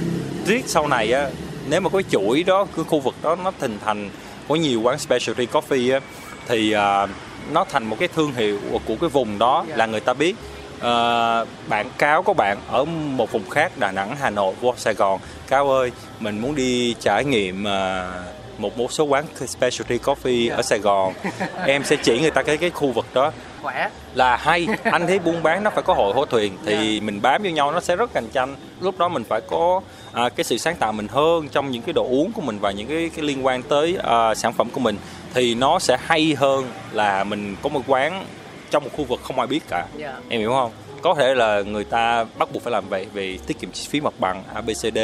[0.46, 1.30] riết sau này á
[1.70, 4.10] nếu mà cái chuỗi đó cái khu vực đó nó hình thành
[4.48, 6.00] có nhiều quán specialty coffee á
[6.48, 7.06] thì à,
[7.52, 9.78] nó thành một cái thương hiệu của cái vùng đó Yeah.
[9.78, 10.36] là người ta biết.
[10.80, 14.94] Ờ, bạn cáo có bạn ở một vùng khác Đà Nẵng Hà Nội vô Sài
[14.94, 15.20] Gòn.
[15.48, 18.10] Cáo ơi mình muốn đi trải nghiệm à,
[18.58, 21.14] một một số quán specialty coffee ở Sài Gòn.
[21.66, 23.32] Em sẽ chỉ người ta cái cái khu vực đó.
[23.62, 23.88] Khỏe.
[24.14, 24.66] Là hay.
[24.84, 27.72] Anh thấy buôn bán nó phải có hội hô thuyền thì mình bám vô nhau
[27.72, 28.56] nó sẽ rất cạnh tranh.
[28.80, 29.80] Lúc đó mình phải có
[30.12, 32.70] à, cái sự sáng tạo mình hơn trong những cái đồ uống của mình và
[32.70, 34.96] những cái, cái liên quan tới à, sản phẩm của mình
[35.38, 38.24] thì nó sẽ hay hơn là mình có một quán
[38.70, 39.86] trong một khu vực không ai biết cả.
[39.96, 40.16] Dạ.
[40.28, 40.72] em hiểu không?
[41.02, 44.00] Có thể là người ta bắt buộc phải làm vậy vì tiết kiệm chi phí
[44.00, 44.98] mặt bằng ABCD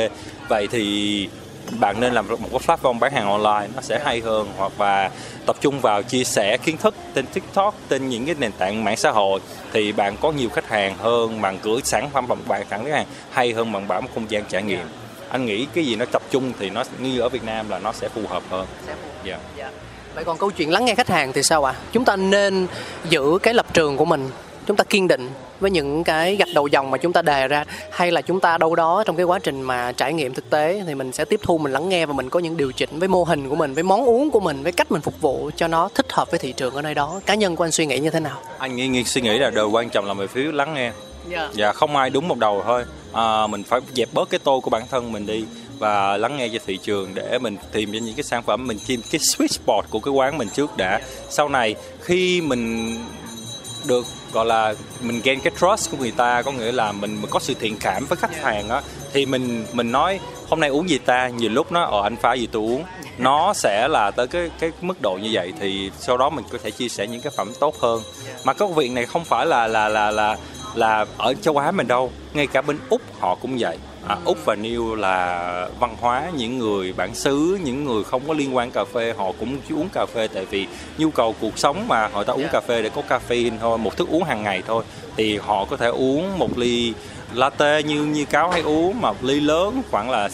[0.48, 1.28] vậy thì
[1.80, 4.48] bạn nên làm một cái platform bán hàng online nó sẽ hay hơn.
[4.58, 5.10] Hoặc và
[5.46, 8.96] tập trung vào chia sẻ kiến thức trên TikTok trên những cái nền tảng mạng
[8.96, 9.40] xã hội.
[9.72, 12.92] Thì bạn có nhiều khách hàng hơn bạn gửi sản phẩm bằng bạn tặng khách
[12.92, 14.86] hàng hay hơn bạn bảo một không gian trải nghiệm.
[15.28, 17.92] Anh nghĩ cái gì nó tập trung thì nó như ở Việt Nam là nó
[17.92, 18.66] sẽ phù hợp hơn.
[19.24, 19.38] Dạ.
[19.56, 19.70] Dạ.
[20.14, 21.74] Vậy còn câu chuyện lắng nghe khách hàng thì sao ạ?
[21.92, 22.66] Chúng ta nên
[23.08, 24.30] giữ cái lập trường của mình
[24.66, 27.64] chúng ta kiên định với những cái gạch đầu dòng mà chúng ta đề ra
[27.90, 30.82] hay là chúng ta đâu đó trong cái quá trình mà trải nghiệm thực tế
[30.86, 33.08] thì mình sẽ tiếp thu mình lắng nghe và mình có những điều chỉnh với
[33.08, 35.68] mô hình của mình với món uống của mình với cách mình phục vụ cho
[35.68, 37.20] nó thích hợp với thị trường ở nơi đó.
[37.26, 38.38] Cá nhân của anh suy nghĩ như thế nào?
[38.58, 40.92] Anh nghĩ, nghĩ suy nghĩ là điều quan trọng là về phía lắng nghe.
[41.30, 41.50] Yeah.
[41.54, 42.84] và không ai đúng một đầu thôi.
[43.12, 45.44] À, mình phải dẹp bớt cái tô của bản thân mình đi
[45.78, 48.78] và lắng nghe cho thị trường để mình tìm ra những cái sản phẩm mình
[48.86, 51.00] tìm cái sweet spot của cái quán mình trước đã.
[51.28, 52.96] Sau này khi mình
[53.86, 57.30] được gọi là mình gain cái trust của người ta có nghĩa là mình, mình
[57.30, 58.82] có sự thiện cảm với khách hàng á
[59.12, 61.28] thì mình mình nói hôm nay uống gì ta?
[61.28, 62.82] Nhiều lúc nó ở anh phá gì tôi uống.
[63.18, 66.58] Nó sẽ là tới cái cái mức độ như vậy thì sau đó mình có
[66.62, 68.02] thể chia sẻ những cái phẩm tốt hơn.
[68.44, 70.36] Mà cái việc này không phải là là là là
[70.74, 74.44] là ở châu Á mình đâu ngay cả bên úc họ cũng vậy à, úc
[74.44, 78.70] và new là văn hóa những người bản xứ những người không có liên quan
[78.70, 80.66] cà phê họ cũng chỉ uống cà phê tại vì
[80.98, 83.96] nhu cầu cuộc sống mà họ ta uống cà phê để có caffeine thôi một
[83.96, 84.84] thức uống hàng ngày thôi.
[85.16, 86.94] Thì họ có thể uống một ly
[87.34, 90.28] latte như như cáo hay uống mà ly lớn khoảng là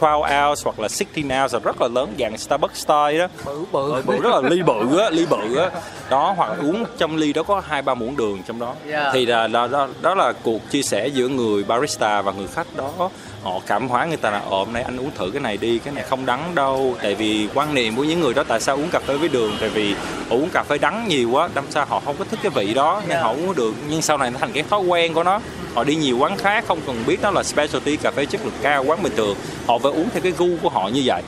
[0.00, 3.26] 12 ounce hoặc là 16 ounce là rất là lớn dạng Starbucks style đó.
[3.44, 3.92] Bự bự.
[3.92, 5.70] Ờ, bự rất là ly bự á ly bự á
[6.10, 8.74] đó hoặc uống trong ly đó có hai ba muỗng đường trong đó.
[8.90, 9.10] Yeah.
[9.12, 12.66] thì là đó, đó đó là cuộc chia sẻ giữa người barista và người khách
[12.76, 13.10] đó.
[13.42, 15.78] Họ cảm hóa người ta là ồ hôm nay anh uống thử cái này đi
[15.78, 16.96] cái này không đắng đâu.
[17.02, 19.52] Tại vì quan niệm của những người đó tại sao uống cà phê với đường
[19.60, 19.94] tại vì
[20.30, 23.02] uống cà phê đắng nhiều quá đâm sao họ không có thích cái vị đó
[23.08, 23.74] nên họ uống được.
[23.88, 25.40] Nhưng sau này nó thành cái thói quen của nó.
[25.74, 28.54] Họ đi nhiều quán khác không cần biết đó là specialty cà phê chất lượng
[28.62, 29.36] cao quán bình thường.
[29.66, 31.22] Họ phải uống theo cái gu của họ như vậy.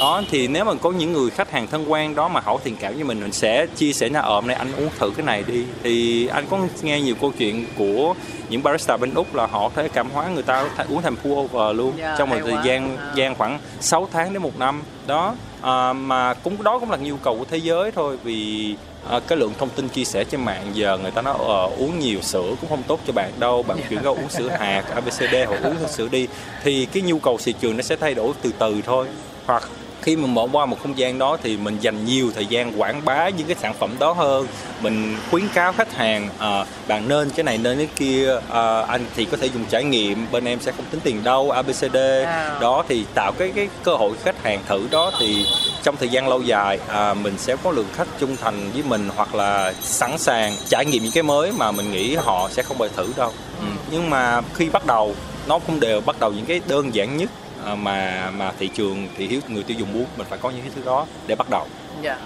[0.00, 2.76] Đó thì nếu mà có những người khách hàng thân quen đó mà họ thiện
[2.80, 5.26] cảm với mình mình sẽ chia sẻ là ờ hôm nay anh uống thử cái
[5.26, 5.64] này đi.
[5.82, 8.14] Thì anh có nghe nhiều câu chuyện của
[8.48, 11.76] những barista bên úc là họ thấy cảm hóa người ta uống thành pour over
[11.76, 11.96] luôn.
[11.98, 12.62] Yeah, trong một thời quá.
[12.64, 13.12] gian À.
[13.14, 14.82] gian khoảng 6 tháng đến một năm.
[15.06, 18.74] Đó à, mà cũng đó cũng là nhu cầu của thế giới thôi vì
[19.10, 21.98] à, cái lượng thông tin chia sẻ trên mạng giờ người ta nói ờ, uống
[21.98, 23.62] nhiều sữa cũng không tốt cho bạn đâu.
[23.62, 26.28] Bạn chuyển qua uống sữa hạt abcd hoặc uống sữa đi.
[26.62, 29.06] Thì cái nhu cầu thị trường nó sẽ thay đổi từ từ thôi.
[29.46, 29.62] Hoặc
[30.04, 33.04] khi mình mở qua một không gian đó thì mình dành nhiều thời gian quảng
[33.04, 34.46] bá những cái sản phẩm đó hơn
[34.80, 39.04] mình khuyến cáo khách hàng à, bạn nên cái này nên cái kia à, anh
[39.16, 42.60] thì có thể dùng trải nghiệm bên em sẽ không tính tiền đâu abcd Wow.
[42.60, 45.46] đó thì tạo cái cái cơ hội khách hàng thử đó thì
[45.82, 49.08] trong thời gian lâu dài à, mình sẽ có lượng khách trung thành với mình
[49.16, 52.78] hoặc là sẵn sàng trải nghiệm những cái mới mà mình nghĩ họ sẽ không
[52.78, 53.66] bao thử đâu ừ.
[53.90, 55.14] nhưng mà khi bắt đầu
[55.48, 57.43] nó cũng đều bắt đầu những cái đơn giản nhất à,
[57.78, 60.70] mà mà thị trường thị hiếu người tiêu dùng muốn mình phải có những cái
[60.74, 61.66] thứ đó để bắt đầu
[62.02, 62.18] dạ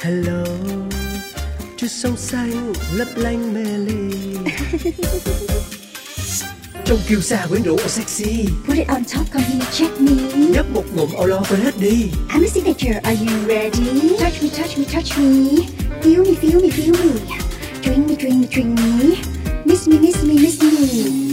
[0.00, 0.44] Hello
[1.76, 4.36] Chút sông xanh lấp lánh mê ly
[6.84, 10.12] Trong kiêu sa quyến rũ sexy Put it on top, come here, check me.
[10.36, 14.16] Nhấp một ngụm lo quên hết đi I'm a signature, are you ready?
[14.18, 15.66] Touch me, touch me, touch me.
[16.02, 17.10] Feel me, feel me, feel me.
[17.82, 19.16] Drink me, drink me, drink me.
[19.64, 21.29] Miss me, miss me, miss me.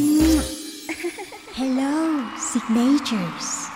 [1.53, 3.67] Hello, signatures.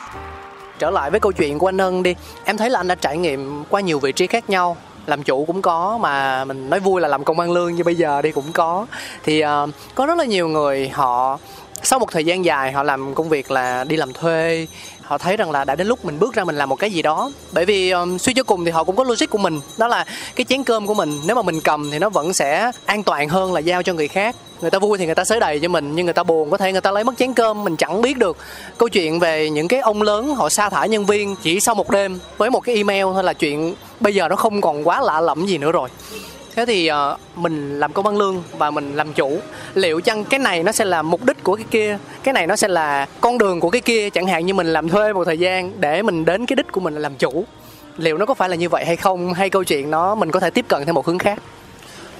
[0.79, 2.15] trở lại với câu chuyện của anh Hân đi.
[2.43, 4.77] Em thấy là anh đã trải nghiệm qua nhiều vị trí khác nhau.
[5.05, 7.95] Làm chủ cũng có mà mình nói vui là làm công ăn lương như bây
[7.95, 8.85] giờ đi cũng có.
[9.23, 11.39] Thì uh, có rất là nhiều người họ
[11.83, 14.67] sau một thời gian dài họ làm công việc là đi làm thuê
[15.11, 17.01] họ thấy rằng là đã đến lúc mình bước ra mình làm một cái gì
[17.01, 17.31] đó.
[17.51, 19.61] Bởi vì um, suy cho cùng thì họ cũng có logic của mình.
[19.77, 22.71] Đó là cái chén cơm của mình nếu mà mình cầm thì nó vẫn sẽ
[22.85, 24.35] an toàn hơn là giao cho người khác.
[24.61, 26.57] Người ta vui thì người ta xới đầy cho mình nhưng người ta buồn có
[26.57, 28.37] thể người ta lấy mất chén cơm mình chẳng biết được.
[28.77, 31.89] Câu chuyện về những cái ông lớn họ sa thải nhân viên chỉ sau một
[31.89, 35.21] đêm với một cái email thôi là chuyện bây giờ nó không còn quá lạ
[35.21, 35.89] lẫm gì nữa rồi
[36.55, 39.39] thế thì ờ, mình làm công ăn lương và mình làm chủ.
[39.73, 41.97] Liệu chăng cái này nó sẽ là mục đích của cái kia?
[42.23, 44.09] Cái này nó sẽ là con đường của cái kia?
[44.09, 46.79] Chẳng hạn như mình làm thuê một thời gian để mình đến cái đích của
[46.79, 47.45] mình là làm chủ.
[47.97, 49.33] Liệu nó có phải là như vậy hay không?
[49.33, 51.39] Hay câu chuyện nó mình có thể tiếp cận theo một hướng khác?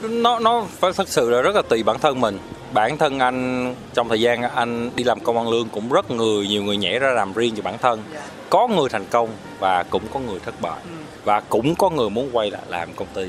[0.02, 2.40] Nó nó phải thật sự là rất là tùy bản thân mình.
[2.74, 6.48] Bản thân anh trong thời gian anh đi làm công ăn lương cũng rất người
[6.48, 8.04] nhiều người nhảy ra làm riêng cho bản thân.
[8.50, 10.80] Có người thành công và cũng có người thất bại
[11.24, 13.28] và cũng có người muốn quay lại làm công ty.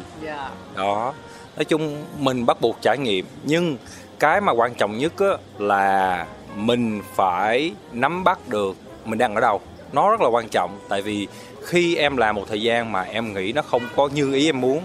[0.76, 1.12] Đó.
[1.57, 3.76] Nói chung mình bắt buộc trải nghiệm nhưng
[4.18, 5.26] cái mà quan trọng nhất á,
[5.59, 6.26] là
[6.57, 9.61] mình phải nắm bắt được mình đang ở đâu.
[9.92, 11.28] Nó rất là quan trọng tại vì
[11.64, 14.61] khi em làm một thời gian mà em nghĩ nó không có như ý em
[14.61, 14.83] muốn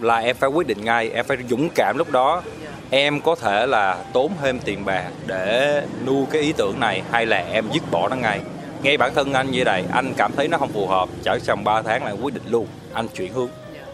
[0.00, 2.42] là em phải quyết định ngay em phải dũng cảm lúc đó.
[2.90, 7.26] Em có thể là tốn thêm tiền bạc để nuôi cái ý tưởng này hay
[7.26, 8.40] là em dứt bỏ nó ngay
[8.82, 11.08] ngay bản thân anh như vậy anh cảm thấy nó không phù hợp.
[11.22, 12.66] Chở trong 3 tháng là quyết định luôn.
[12.92, 13.48] Anh chuyển hướng.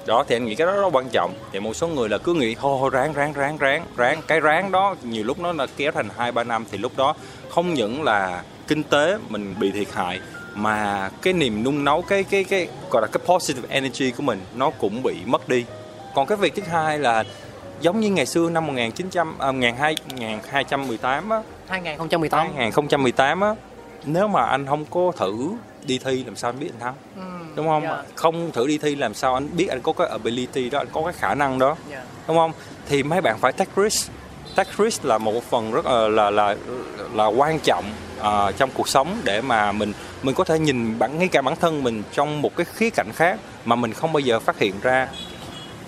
[0.06, 1.34] Đó thì anh nghĩ cái đó rất quan trọng.
[1.52, 4.22] Thì một số người là cứ nghĩ thôi ráng ráng ráng ráng ráng.
[4.26, 7.14] Cái ráng đó nhiều lúc nó là kéo thành hai ba năm thì lúc đó
[7.50, 10.20] không những là kinh tế mình bị thiệt hại
[10.54, 14.40] mà cái niềm nung nấu cái cái cái gọi là cái positive energy của mình
[14.54, 15.64] nó cũng bị mất đi.
[16.14, 17.24] Còn cái việc thứ hai là
[17.80, 21.42] giống như ngày xưa năm 1900 à, 1218 á.
[21.68, 23.54] 2018 2018 á
[24.06, 25.50] nếu mà anh không có thử
[25.86, 26.94] đi thi làm sao anh biết anh thắng?
[27.54, 27.82] Đúng không?
[27.82, 28.02] dạ.
[28.14, 31.02] không thử đi thi làm sao anh biết anh có cái ability đó anh có
[31.04, 31.76] cái khả năng đó.
[31.90, 32.02] Dạ.
[32.28, 32.52] đúng không?
[32.88, 34.10] Thì mấy bạn phải take risk.
[34.56, 36.56] Take risk là một phần rất là là là,
[37.14, 37.84] là quan trọng
[38.22, 41.56] à, trong cuộc sống để mà mình mình có thể nhìn bản ngay cả bản
[41.56, 44.74] thân mình trong một cái khía cạnh khác mà mình không bao giờ phát hiện
[44.82, 45.08] ra.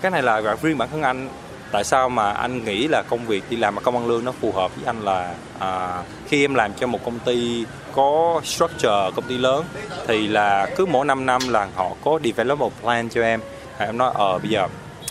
[0.00, 1.28] Cái này là riêng bản thân anh
[1.72, 4.32] tại sao mà anh nghĩ là công việc đi làm mà công ăn lương nó
[4.32, 9.10] phù hợp với anh là à, khi em làm cho một công ty có structure
[9.14, 9.64] công ty lớn
[10.06, 13.40] thì là cứ mỗi 5 năm là họ có development plan cho em.
[13.78, 14.68] À, em nói ờ bây giờ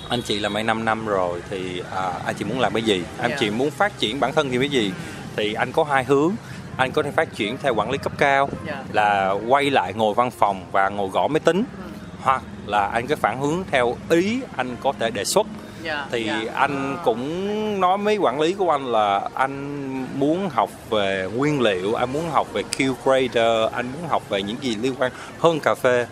[0.10, 3.04] anh chị làm mấy 5 năm rồi thì à, anh chị muốn làm cái gì?
[3.18, 3.40] Anh Yeah.
[3.40, 4.92] chị muốn phát triển bản thân thì cái gì?
[5.36, 6.36] Thì anh có hai hướng.
[6.78, 8.86] Anh có thể phát triển theo quản lý cấp cao Yeah.
[8.94, 11.64] là quay lại ngồi văn phòng và ngồi gõ máy tính
[12.22, 15.48] hoặc là anh cái phản hướng theo ý anh có thể đề xuất
[15.86, 16.42] Dạ, thì dạ.
[16.54, 19.86] anh cũng nói với quản lý của anh là anh
[20.20, 24.42] muốn học về nguyên liệu anh muốn học về Q grader anh muốn học về
[24.44, 26.08] những gì liên quan hơn cà phê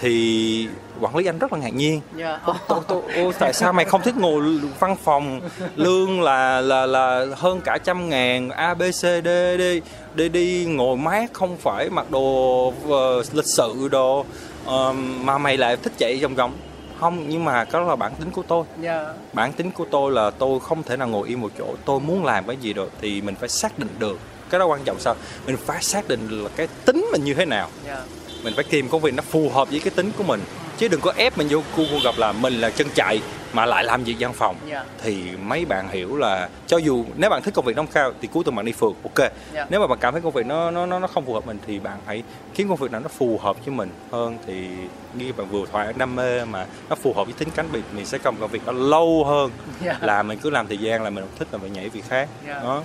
[0.00, 0.68] thì
[1.00, 2.40] quản lý anh rất là ngạc nhiên Dạ.
[2.44, 4.42] Ô, tô, tô, ô, tại sao mày không thích ngồi
[4.80, 5.40] văn phòng
[5.76, 9.80] lương là là là hơn cả trăm ngàn a b c d đi
[10.14, 14.24] đi đi ngồi mát không phải mặc đồ ờ, lịch sự đồ
[14.66, 16.52] Ờm, mà mày lại thích chạy vòng vòng
[17.00, 18.64] không nhưng mà đó là bản tính của tôi.
[18.80, 19.04] Dạ.
[19.32, 21.74] bản tính của tôi là tôi không thể nào ngồi yên một chỗ.
[21.84, 24.18] Tôi muốn làm cái gì rồi thì mình phải xác định được.
[24.50, 25.14] Cái đó quan trọng sao?
[25.46, 27.68] Mình phải xác định là cái tính mình như thế nào.
[27.86, 28.02] Dạ.
[28.44, 30.40] mình phải tìm công việc nó phù hợp với cái tính của mình
[30.78, 33.20] chứ đừng có ép mình vô khu khu gặp là mình là chân chạy
[33.52, 34.84] mà lại làm việc văn phòng Dạ.
[35.02, 38.28] thì mấy bạn hiểu là cho dù nếu bạn thích công việc nóng cao thì
[38.32, 39.66] cuối tuần bạn đi phượt ok Dạ.
[39.70, 41.58] nếu mà bạn cảm thấy công việc nó nó nó nó không phù hợp mình
[41.66, 42.22] thì bạn hãy
[42.54, 44.68] kiếm công việc nào nó phù hợp với mình hơn thì
[45.14, 48.06] như bạn vừa thoại đam mê mà nó phù hợp với tính cánh mình mình
[48.06, 49.50] sẽ cầm công việc đó lâu hơn
[49.84, 49.98] Dạ.
[50.00, 52.28] là mình cứ làm thời gian là mình không thích là mình nhảy việc khác
[52.46, 52.54] Dạ.
[52.62, 52.82] đó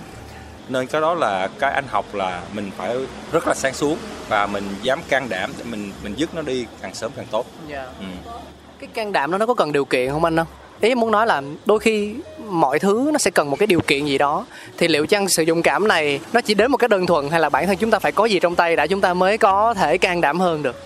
[0.68, 2.96] nên cái đó là cái anh học là mình phải
[3.32, 3.96] rất là sáng suốt
[4.28, 7.46] và mình dám can đảm để mình mình dứt nó đi càng sớm càng tốt.
[7.68, 7.86] Dạ.
[7.98, 8.32] ừ.
[8.78, 10.46] cái can đảm đó nó có cần điều kiện không anh không?
[10.80, 12.14] Ý muốn nói là đôi khi
[12.48, 14.46] mọi thứ nó sẽ cần một cái điều kiện gì đó.
[14.78, 17.40] Thì liệu chăng sự dũng cảm này nó chỉ đến một cái đơn thuần hay
[17.40, 19.74] là bản thân chúng ta phải có gì trong tay đã chúng ta mới có
[19.74, 20.76] thể can đảm hơn được?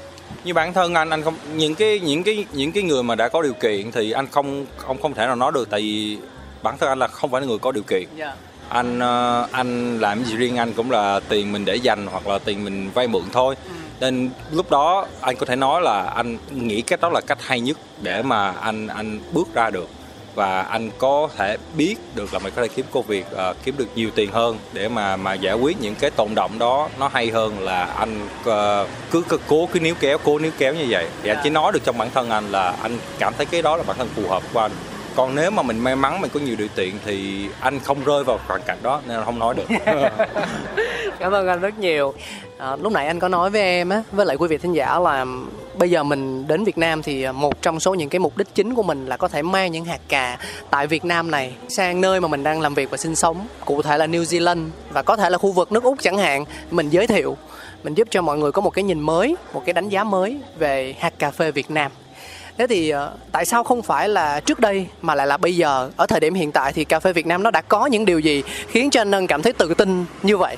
[0.44, 3.28] Như bản thân anh anh không những cái những cái những cái người mà đã
[3.28, 6.18] có điều kiện thì anh không không không thể nào nói được tại vì
[6.62, 8.04] bản thân anh là không phải là người có điều kiện.
[8.16, 8.34] Dạ
[8.68, 12.38] anh ờ, anh làm gì riêng anh cũng là tiền mình để dành hoặc là
[12.38, 13.54] tiền mình vay mượn thôi.
[14.00, 17.60] Nên lúc đó anh có thể nói là anh nghĩ cách đó là cách hay
[17.60, 19.88] nhất để mà anh anh bước ra được.
[20.34, 23.74] Và anh có thể biết được là mình có thể kiếm công việc ờ, kiếm
[23.78, 26.88] được nhiều tiền hơn để mà mà giải quyết những cái tồn động đó.
[26.98, 30.74] Nó hay hơn là anh ờ, cứ, cứ cố cứ níu kéo cố níu kéo
[30.74, 31.06] như vậy.
[31.22, 33.76] Thì anh chỉ nói được trong bản thân anh là anh cảm thấy cái đó
[33.76, 34.72] là bản thân phù hợp của anh
[35.16, 38.24] còn nếu mà mình may mắn mình có nhiều điều kiện thì anh không rơi
[38.24, 39.64] vào hoàn cảnh đó nên là không nói được.
[41.18, 42.14] Cảm ơn anh rất nhiều.
[42.58, 44.98] À, lúc nãy anh có nói với em á với lại quý vị thính giả
[44.98, 45.26] là
[45.74, 48.74] bây giờ mình đến Việt Nam thì một trong số những cái mục đích chính
[48.74, 50.38] của mình là có thể mang những hạt cà
[50.70, 53.82] tại Việt Nam này sang nơi mà mình đang làm việc và sinh sống cụ
[53.82, 56.44] thể là New Zealand và có thể là khu vực nước Úc chẳng hạn.
[56.70, 57.36] Mình giới thiệu
[57.82, 60.40] mình giúp cho mọi người có một cái nhìn mới một cái đánh giá mới
[60.58, 61.92] về hạt cà phê Việt Nam.
[62.58, 65.90] Thế thì ờ, tại sao không phải là trước đây mà lại là bây giờ
[65.96, 68.18] ở thời điểm hiện tại thì cà phê Việt Nam nó đã có những điều
[68.18, 70.56] gì khiến cho anh Ân cảm thấy tự tin như vậy?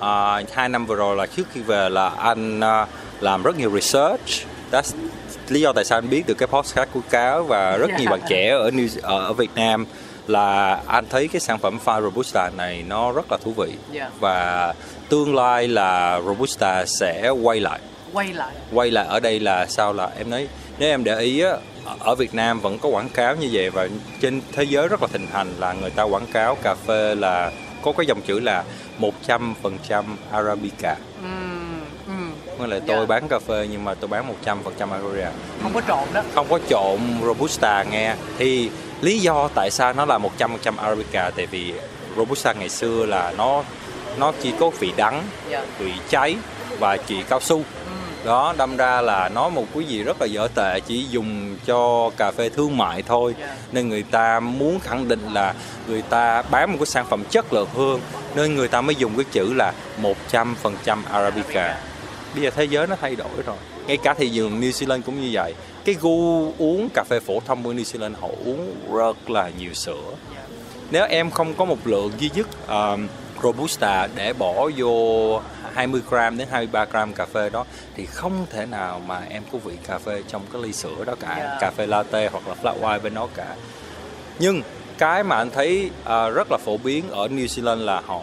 [0.00, 2.86] À, hai năm vừa rồi là trước khi về là anh à,
[3.20, 4.20] làm rất nhiều research
[4.72, 4.92] That's
[5.48, 8.20] lý do tại sao anh biết được cái podcast của cáo và rất nhiều bạn
[8.28, 9.86] trẻ ở New, ở, ở Việt Nam
[10.26, 14.10] là anh thấy cái sản phẩm pha robusta này nó rất là thú vị Dạ.
[14.20, 14.74] và
[15.08, 17.80] tương lai là robusta sẽ quay lại
[18.12, 18.52] Quay lại.
[18.72, 20.48] quay lại ở đây là sao là em nói
[20.82, 21.56] nếu em để ý á
[21.98, 23.88] ở Việt Nam vẫn có quảng cáo như vậy và
[24.20, 27.50] trên thế giới rất là thịnh hành là người ta quảng cáo cà phê là
[27.82, 28.64] có cái dòng chữ là
[28.98, 30.96] 100% Arabica.
[32.58, 33.06] Nghĩa là tôi Dạ.
[33.06, 35.30] bán cà phê nhưng mà tôi bán 100% Arabica.
[35.62, 36.22] Không có trộn đó.
[36.34, 38.14] Không có trộn Robusta nghe.
[38.38, 41.74] Thì lý do tại sao nó là 100% Arabica tại vì
[42.16, 43.64] Robusta ngày xưa là nó
[44.18, 45.64] nó chỉ có vị đắng, Dạ.
[45.78, 46.36] vị cháy
[46.78, 47.62] và chỉ cao su
[48.24, 52.10] đó đâm ra là nó một cái gì rất là dở tệ chỉ dùng cho
[52.16, 53.34] cà phê thương mại thôi.
[53.40, 53.58] Yeah.
[53.72, 55.54] nên người ta muốn khẳng định là
[55.88, 58.00] người ta bán một cái sản phẩm chất lượng hơn
[58.34, 59.72] nên người ta mới dùng cái chữ là
[60.32, 61.78] 100% Arabica.
[62.34, 63.56] Bây giờ thế giới nó thay đổi rồi.
[63.86, 65.54] Ngay cả thị trường New Zealand cũng như vậy.
[65.84, 69.74] Cái gu uống cà phê phổ thông của New Zealand họ uống rất là nhiều
[69.74, 70.14] sữa.
[70.90, 73.06] Nếu em không có một lượng duy nhất um,
[73.42, 75.40] robusta để bỏ vô
[75.74, 77.64] 20 gram đến 23 gram cà phê đó
[77.96, 81.14] thì không thể nào mà em có vị cà phê trong cái ly sữa đó
[81.20, 81.60] cả Yeah.
[81.60, 83.56] cà phê latte hoặc là flat white bên đó cả
[84.38, 84.62] nhưng
[84.98, 88.20] cái mà anh thấy à, rất là phổ biến ở New Zealand là họ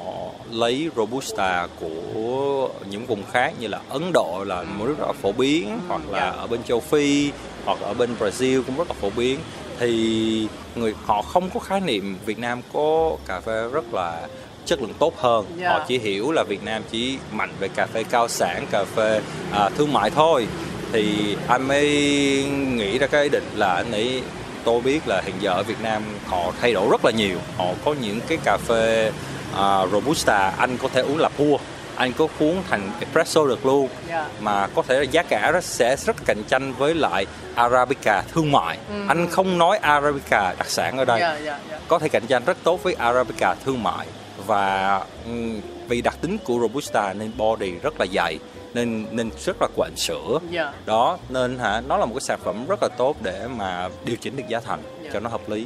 [0.51, 5.32] lấy robusta của những vùng khác như là Ấn Độ là một rất là phổ
[5.32, 6.30] biến hoặc là dạ.
[6.30, 7.32] ở bên châu Phi
[7.65, 9.39] hoặc ở bên Brazil cũng rất là phổ biến
[9.80, 14.28] thì người họ không có khái niệm Việt Nam có cà phê rất là
[14.70, 15.45] chất lượng tốt hơn.
[15.57, 15.70] Dạ.
[15.70, 19.22] họ chỉ hiểu là Việt Nam chỉ mạnh về cà phê cao sản cà phê
[19.51, 20.47] à, thương mại thôi.
[20.91, 21.88] Thì anh mới
[22.76, 24.22] nghĩ ra cái ý định là anh nghĩ
[24.63, 27.38] tôi biết là hiện giờ ở Việt Nam họ thay đổi rất là nhiều.
[27.57, 29.11] Họ có những cái cà phê
[29.55, 31.57] à, robusta anh có thể uống là pua
[31.95, 33.89] anh có uống thành espresso được luôn.
[34.09, 34.28] Dạ.
[34.41, 38.51] mà có thể là giá cả nó sẽ rất cạnh tranh với lại arabica thương
[38.51, 38.78] mại.
[39.07, 41.20] Anh không nói arabica đặc sản ở đây.
[41.20, 41.80] Dạ, dạ, dạ.
[41.88, 44.07] có thể cạnh tranh rất tốt với Arabica thương mại
[44.49, 48.37] và ừm, vì đặc tính của Robusta nên body rất là dày
[48.73, 50.71] nên nên rất là quện sữa Dạ.
[50.85, 54.15] đó nên hả nó là một cái sản phẩm rất là tốt để mà điều
[54.15, 55.09] chỉnh được giá thành Dạ.
[55.13, 55.65] cho nó hợp lý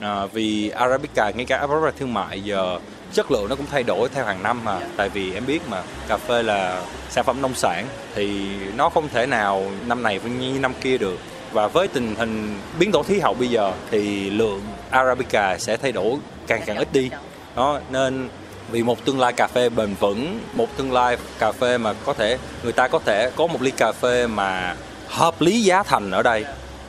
[0.00, 2.78] à, vì Arabica ngay cả Arabica thương mại giờ
[3.12, 4.86] chất lượng nó cũng thay đổi theo hàng năm mà Dạ.
[4.96, 8.40] tại vì em biết mà cà phê là sản phẩm nông sản thì
[8.76, 11.18] nó không thể nào năm này như năm kia được
[11.52, 14.60] và với tình hình biến đổi khí hậu bây giờ thì lượng
[14.90, 16.16] Arabica sẽ thay đổi
[16.46, 17.10] càng càng ít đi
[17.56, 18.28] đó nên
[18.70, 22.14] vì một tương lai cà phê bền vững một tương lai cà phê mà có
[22.14, 24.76] thể người ta có thể có một ly cà phê mà
[25.08, 26.44] hợp lý giá thành ở đây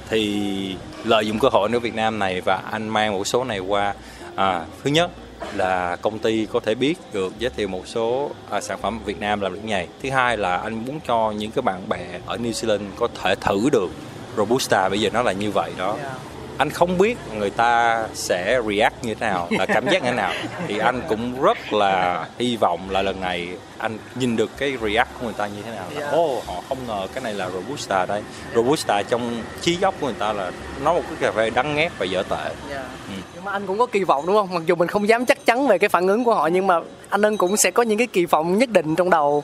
[0.10, 3.60] thì lợi dụng cơ hội ở Việt Nam này và anh mang một số này
[3.60, 3.94] qua.
[4.36, 5.12] À, thứ nhất
[5.56, 9.20] là công ty có thể biết được giới thiệu một số à, sản phẩm Việt
[9.20, 9.88] Nam làm được nhầy.
[10.04, 13.36] Thứ hai là anh muốn cho những cái bạn bè ở New Zealand có thể
[13.36, 13.90] thử được
[14.38, 15.98] Robusta bây giờ nó là như vậy đó.
[16.02, 20.10] Yeah anh không biết người ta sẽ react như thế nào là cảm giác như
[20.10, 20.34] thế nào
[20.68, 25.10] thì anh cũng rất là hy vọng là lần này anh nhìn được cái react
[25.20, 26.08] của người ta như thế nào là Dạ.
[26.12, 28.24] ô họ không ngờ cái này là robusta đây
[28.56, 30.52] robusta trong trí gốc của người ta là
[30.84, 32.84] nó một cái cà phê đắng ngát và dở tệ Dạ.
[33.08, 33.14] Ừ.
[33.36, 34.50] Nhưng mà anh cũng có kỳ vọng đúng không?
[34.54, 36.80] Mặc dù mình không dám chắc chắn về cái phản ứng của họ nhưng mà
[37.10, 39.44] anh Ân cũng sẽ có những cái kỳ vọng nhất định trong đầu.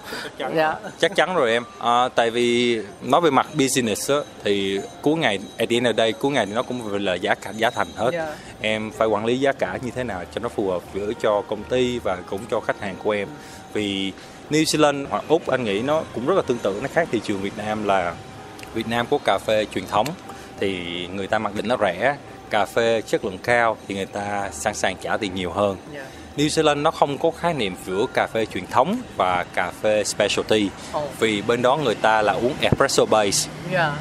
[0.56, 0.76] Dạ.
[1.00, 5.40] chắc chắn rồi em à, tại vì nói về mặt business á, thì cuối ngày
[5.58, 7.88] at the end of day cuối ngày thì nó cũng là giá cả giá thành
[7.96, 8.28] hết Dạ.
[8.62, 11.42] em phải quản lý giá cả như thế nào cho nó phù hợp giữa cho
[11.42, 13.28] công ty và cũng cho khách hàng của em
[13.74, 14.12] vì
[14.50, 17.22] New Zealand hoặc Úc anh nghĩ nó cũng rất là tương tự nó khác thị
[17.24, 18.16] trường Việt Nam là
[18.74, 20.08] Việt Nam có cà phê truyền thống
[20.60, 20.82] thì
[21.14, 22.16] người ta mặc định nó rẻ
[22.52, 26.06] cà phê chất lượng cao thì người ta sẵn sàng trả tiền nhiều hơn Dạ.
[26.38, 30.04] New Zealand nó không có khái niệm giữa cà phê truyền thống và cà phê
[30.04, 31.04] specialty Ồ.
[31.20, 33.94] vì bên đó người ta là uống espresso base Dạ.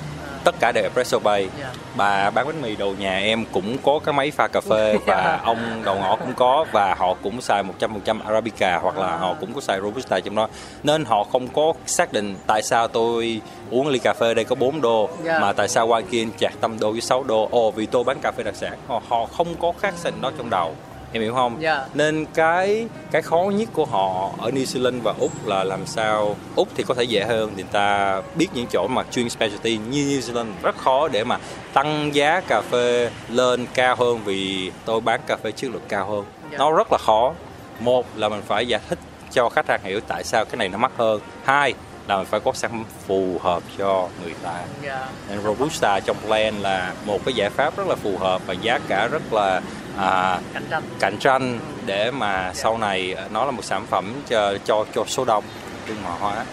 [0.45, 1.73] Tất cả đều espresso base Dạ.
[1.97, 5.41] bà bán bánh mì đầu nhà em cũng có cái máy pha cà phê và
[5.45, 9.55] ông đầu ngõ cũng có và họ cũng xài 100% arabica hoặc là họ cũng
[9.55, 10.49] có xài robusta trong đó.
[10.83, 14.55] Nên họ không có xác định tại sao tôi uống ly cà phê đây có
[14.55, 15.39] 4 đô Dạ.
[15.39, 17.49] mà tại sao qua kia chạc tâm đô với 6 đô.
[17.51, 18.73] Ồ vì tôi bán cà phê đặc sản.
[18.89, 20.75] Họ, họ không có khác định đó trong đầu
[21.13, 21.57] em hiểu không?
[21.61, 21.87] Dạ.
[21.95, 26.37] nên cái cái khó nhất của họ ở New Zealand và Úc là làm sao
[26.57, 27.51] Úc thì có thể dễ hơn.
[27.57, 31.25] Thì người ta biết những chỗ mà chuyên specialty như New Zealand rất khó để
[31.25, 31.39] mà
[31.73, 36.07] tăng giá cà phê lên cao hơn vì tôi bán cà phê chất lượng cao
[36.11, 36.25] hơn.
[36.53, 36.59] Dạ.
[36.59, 37.33] nó rất là khó.
[37.81, 38.99] Một là mình phải giải thích
[39.33, 41.21] cho khách hàng hiểu tại sao cái này nó mắc hơn.
[41.45, 41.75] Hai
[42.11, 45.09] là mình phải có sản phẩm phù hợp cho người ta Dạ.
[45.29, 48.79] nên Robusta trong plan là một cái giải pháp rất là phù hợp và giá
[48.89, 49.61] cả rất là
[49.97, 50.83] à, Cạnh tranh.
[51.01, 55.05] cạnh tranh để mà sau này ờ, nó là một sản phẩm cho cho, cho
[55.07, 55.45] số đông
[55.87, 56.45] thương mại hóa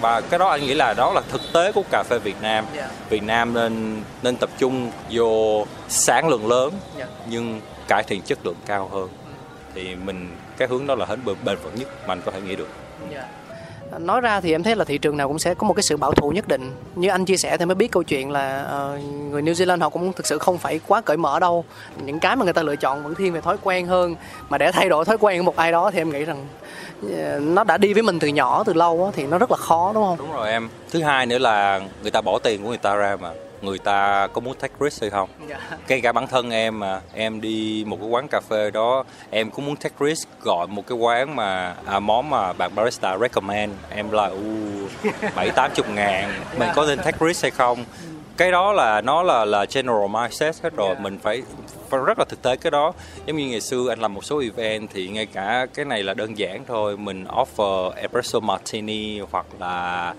[0.00, 2.64] và cái đó anh nghĩ là đó là thực tế của cà phê Việt Nam
[2.76, 2.88] Dạ.
[3.10, 7.06] Việt Nam nên nên tập trung vô sản lượng lớn Dạ.
[7.28, 9.08] nhưng cải thiện chất lượng cao hơn
[9.74, 12.56] thì mình cái hướng đó là hết bền vững nhất mà anh có thể nghĩ
[12.56, 12.68] được
[13.12, 13.22] Dạ.
[13.98, 15.96] Nói ra thì em thấy là thị trường nào cũng sẽ có một cái sự
[15.96, 16.72] bảo thủ nhất định.
[16.94, 19.88] Như anh chia sẻ thì mới biết câu chuyện là uh, người New Zealand họ
[19.88, 21.64] cũng thực sự không phải quá cởi mở đâu.
[22.04, 24.16] Những cái mà người ta lựa chọn vẫn thiên về thói quen hơn.
[24.48, 26.46] Mà để thay đổi thói quen của một ai đó thì em nghĩ rằng
[27.06, 27.12] uh,
[27.42, 29.92] nó đã đi với mình từ nhỏ từ lâu đó, thì nó rất là khó
[29.94, 30.16] đúng không?
[30.18, 33.16] đúng rồi em thứ hai nữa là người ta bỏ tiền của người ta ra
[33.20, 33.30] mà
[33.62, 35.28] người ta có muốn take risk hay không?
[35.48, 35.60] Dạ.
[35.88, 39.50] ngay cả bản thân em mà em đi một cái quán cà phê đó em
[39.50, 43.72] cũng muốn take risk gọi một cái quán mà à, món mà bạn barista recommend.
[43.90, 44.38] Em là u
[45.34, 47.84] bảy tám chục ngàn mình có nên take risk hay không
[48.40, 51.00] cái đó là nó là là general mindset hết rồi Yeah.
[51.00, 51.42] mình phải
[51.88, 52.92] phải rất là thực tế cái đó
[53.26, 56.14] giống như ngày xưa anh làm một số event thì ngay cả cái này là
[56.14, 60.14] đơn giản thôi mình offer espresso martini hoặc là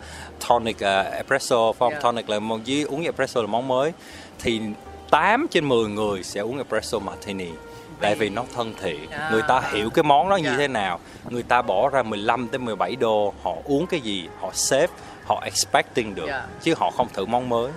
[0.49, 2.03] tonic uh, espresso phong Yeah.
[2.03, 3.91] tonic là món với uống espresso là món mới
[4.39, 4.61] thì
[5.09, 7.49] 8 trên 10 người sẽ uống espresso martini
[8.01, 9.30] tại vì nó thân thiện À.
[9.32, 10.55] người ta hiểu cái món đó như Dạ.
[10.57, 10.99] thế nào
[11.30, 14.88] người ta bỏ ra 15 tới 17 đô họ uống cái gì họ save
[15.26, 16.45] họ expecting được Dạ.
[16.61, 17.72] chứ họ không thử món mới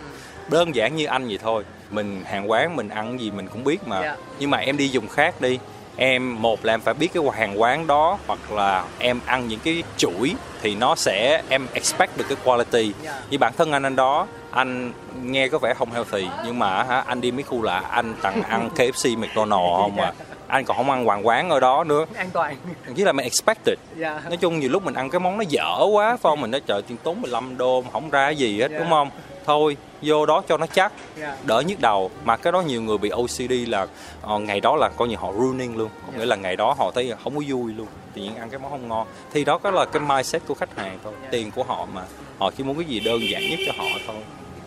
[0.48, 1.64] đơn giản như anh vậy thôi.
[1.90, 4.00] Mình hàng quán mình ăn gì mình cũng biết mà.
[4.02, 4.16] Dạ.
[4.38, 5.58] nhưng mà em đi dùng khác đi.
[5.96, 9.60] Em một là em phải biết cái hàng quán đó hoặc là em ăn những
[9.64, 12.92] cái chuỗi thì nó sẽ em expect được cái quality.
[13.02, 13.22] Dạ.
[13.30, 14.92] như bản thân anh anh đó anh
[15.22, 16.26] nghe có vẻ không healthy.
[16.44, 20.12] Nhưng mà hả anh đi mấy khu lạ anh tặng ăn KFC McDonald không à.
[20.46, 22.04] Anh còn không ăn hoàng quán ở đó nữa.
[22.14, 22.56] An toàn.
[22.96, 23.78] Với là mình expected.
[23.96, 24.20] Dạ.
[24.24, 26.82] Nói chung nhiều lúc mình ăn cái món nó dở quá không mình nói trời
[26.82, 28.78] tiền tốn 15 đô không ra gì hết Dạ.
[28.78, 29.10] đúng không
[29.46, 30.92] thôi vô đó cho nó chắc.
[31.20, 31.36] Dạ.
[31.46, 33.86] Đỡ nhức đầu mà cái đó nhiều người bị OCD là
[34.22, 35.88] ờ, ngày đó là coi như họ ruining luôn.
[36.06, 38.60] Có nghĩa là ngày đó họ thấy không có vui luôn tự nhiên ăn cái
[38.60, 39.06] món không ngon.
[39.32, 42.02] Thì đó có là cái mindset của khách hàng thôi tiền của họ mà.
[42.38, 44.16] Họ chỉ muốn cái gì đơn giản nhất cho họ thôi.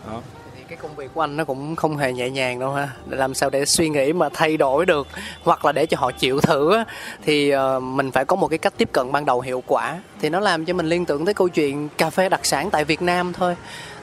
[0.06, 0.20] Đó.
[0.68, 2.88] Cái công việc của anh nó cũng không hề nhẹ nhàng đâu ha.
[3.08, 5.06] Làm sao để suy nghĩ mà thay đổi được
[5.42, 6.84] hoặc là để cho họ chịu thử
[7.24, 9.98] thì ờ, mình phải có một cái cách tiếp cận ban đầu hiệu quả.
[10.20, 12.84] Thì nó làm cho mình liên tưởng tới câu chuyện cà phê đặc sản tại
[12.84, 13.56] Việt Nam thôi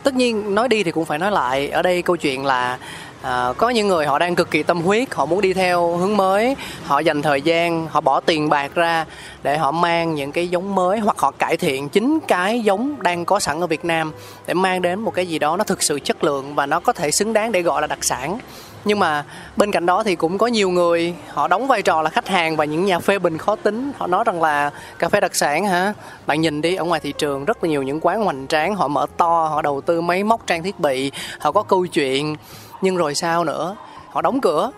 [0.05, 1.69] tất nhiên nói đi thì cũng phải nói lại.
[1.69, 2.77] Ở đây câu chuyện là
[3.21, 6.17] à, có những người họ đang cực kỳ tâm huyết họ muốn đi theo hướng
[6.17, 9.05] mới họ dành thời gian họ bỏ tiền bạc ra
[9.43, 13.25] để họ mang những cái giống mới hoặc họ cải thiện chính cái giống đang
[13.25, 14.11] có sẵn ở Việt Nam
[14.47, 16.93] để mang đến một cái gì đó nó thực sự chất lượng và nó có
[16.93, 18.39] thể xứng đáng để gọi là đặc sản
[18.85, 19.23] nhưng mà
[19.55, 22.55] bên cạnh đó thì cũng có nhiều người, họ đóng vai trò là khách hàng
[22.55, 23.91] và những nhà phê bình khó tính.
[23.97, 25.93] Họ nói rằng là cà phê đặc sản hả?
[26.27, 28.87] Bạn nhìn đi, ở ngoài thị trường rất là nhiều những quán hoành tráng, họ
[28.87, 32.35] mở to, họ đầu tư máy móc, trang thiết bị, họ có câu chuyện.
[32.81, 33.75] Nhưng rồi sao nữa?
[34.09, 34.71] Họ đóng cửa.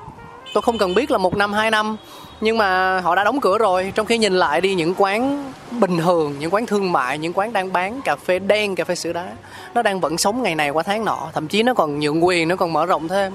[0.54, 1.98] Tôi không cần biết là một năm, hai năm,
[2.42, 3.92] nhưng mà họ đã đóng cửa rồi.
[3.96, 7.54] Trong khi nhìn lại đi, những quán bình thường, những quán thương mại, những quán
[7.54, 9.28] đang bán cà phê đen, cà phê sữa đá,
[9.74, 11.28] nó đang vẫn sống ngày này qua tháng nọ.
[11.34, 13.34] Thậm chí nó còn nhượng quyền, nó còn mở rộng thêm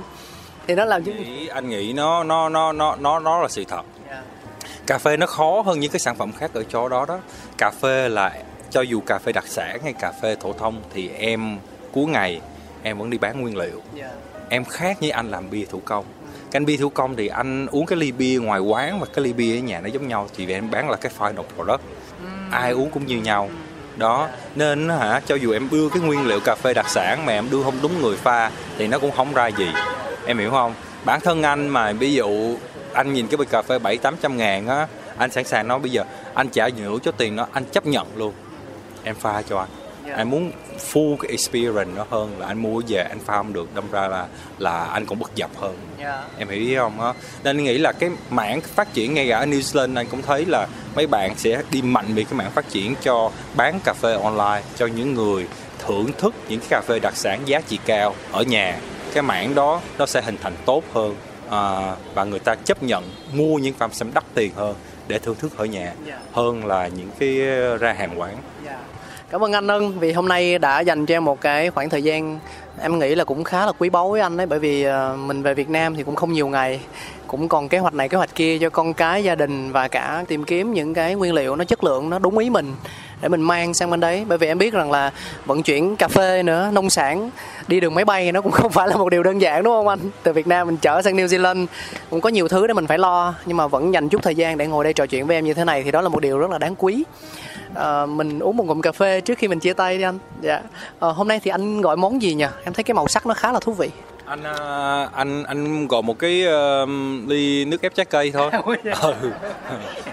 [0.67, 3.65] thì nó làm cho nghĩ anh nghĩ nó nó nó nó nó nó là sự
[3.65, 3.83] thật.
[4.87, 7.19] Cà phê nó khó hơn những cái sản phẩm khác ở chỗ đó đó.
[7.59, 8.33] Cà phê là
[8.71, 11.59] cho dù cà phê đặc sản hay cà phê phổ thông thì em
[11.93, 12.41] cuối ngày
[12.83, 13.83] em vẫn đi bán nguyên liệu.
[14.49, 16.05] Em khác với anh làm bia thủ công.
[16.51, 19.25] Cái anh bia thủ công thì anh uống cái ly bia ngoài quán và cái
[19.25, 21.81] ly bia ở nhà nó giống nhau thì em bán là cái final product.
[22.51, 23.49] Ai uống cũng như nhau.
[23.97, 27.33] Đó nên hả cho dù em đưa cái nguyên liệu cà phê đặc sản mà
[27.33, 29.69] em đưa không đúng người pha thì nó cũng không ra gì
[30.27, 30.75] em hiểu không?
[31.05, 32.57] Bản thân anh mà ví dụ
[32.93, 35.79] anh nhìn cái bịch cà phê bảy tám trăm ngàn á anh sẵn sàng nói
[35.79, 36.05] bây giờ
[36.35, 38.33] anh trả nhiều cho tiền nó anh chấp nhận luôn.
[39.05, 39.69] Em pha cho anh.
[40.07, 40.15] Dạ.
[40.17, 40.53] anh muốn
[40.93, 43.75] full cái experience nó hơn là anh mua về anh pha không được.
[43.75, 44.27] Đâm ra là
[44.59, 45.77] là anh còn bất dập hơn.
[46.39, 47.13] Em hiểu ý không á?
[47.45, 50.23] Nên anh nghĩ là cái mảng phát triển ngay cả ở New Zealand anh cũng
[50.23, 53.93] thấy là mấy bạn sẽ đi mạnh về cái mảng phát triển cho bán cà
[53.93, 55.47] phê online cho những người
[55.87, 58.79] thưởng thức những cái cà phê đặc sản giá trị cao ở nhà
[59.13, 61.15] cái mảng đó nó sẽ hình thành tốt hơn
[61.51, 64.75] à, và người ta chấp nhận mua những sản phẩm đắt tiền hơn
[65.09, 66.19] để thưởng thức ở nhà Dạ.
[66.33, 67.37] hơn là những cái
[67.81, 68.37] ra hàng quán.
[69.31, 72.03] Cảm ơn anh Ân vì hôm nay đã dành cho em một cái khoảng thời
[72.03, 72.39] gian
[72.81, 75.43] em nghĩ là cũng khá là quý báu với anh đấy bởi vì ờ, mình
[75.43, 76.81] về Việt Nam thì cũng không nhiều ngày
[77.27, 80.25] cũng còn kế hoạch này kế hoạch kia cho con cái gia đình và cả
[80.29, 82.75] tìm kiếm những cái nguyên liệu nó chất lượng nó đúng ý mình
[83.23, 84.25] để mình mang sang bên đấy.
[84.29, 85.13] Bởi vì em biết rằng là
[85.47, 87.31] vận chuyển cà phê nữa nông sản
[87.69, 89.89] đi đường máy bay nó cũng không phải là một điều đơn giản đúng không
[89.89, 89.99] anh?
[90.23, 91.67] Từ Việt Nam mình chở sang New Zealand
[92.11, 94.59] cũng có nhiều thứ để mình phải lo nhưng mà vẫn dành chút thời gian
[94.59, 96.39] để ngồi đây trò chuyện với em như thế này thì đó là một điều
[96.39, 97.05] rất là đáng quý.
[97.75, 100.19] À, mình uống một ngụm cà phê trước khi mình chia tay đi anh.
[100.41, 100.63] Dạ.
[101.01, 102.47] À, hôm nay thì anh gọi món gì nhỉ?
[102.65, 103.91] Em thấy cái màu sắc nó khá là thú vị
[104.33, 106.87] anh à, anh anh gọi một cái ờ,
[107.27, 108.51] ly nước ép trái cây thôi.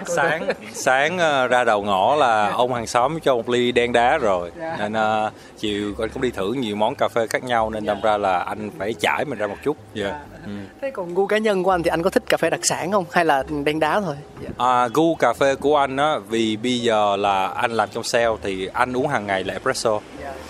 [0.00, 0.04] Ừ.
[0.06, 0.48] sáng.
[0.72, 4.50] Sáng ờ, ra đầu ngõ là ông hàng xóm cho một ly đen đá rồi.
[4.78, 8.00] Nên ờ, chiều anh cũng đi thử nhiều món cà phê khác nhau nên đâm
[8.00, 9.76] ra là anh phải chải mình ra một chút.
[9.94, 10.20] Dạ.
[10.46, 10.50] Ừ.
[10.80, 12.92] thế còn gu cá nhân của anh thì anh có thích cà phê đặc sản
[12.92, 13.04] không?
[13.10, 14.16] Hay là đen đá thôi?
[14.42, 14.48] Dạ.
[14.58, 18.28] À, gu cà phê của anh á vì bây giờ là anh làm trong sale
[18.42, 20.00] thì anh uống hàng ngày là espresso.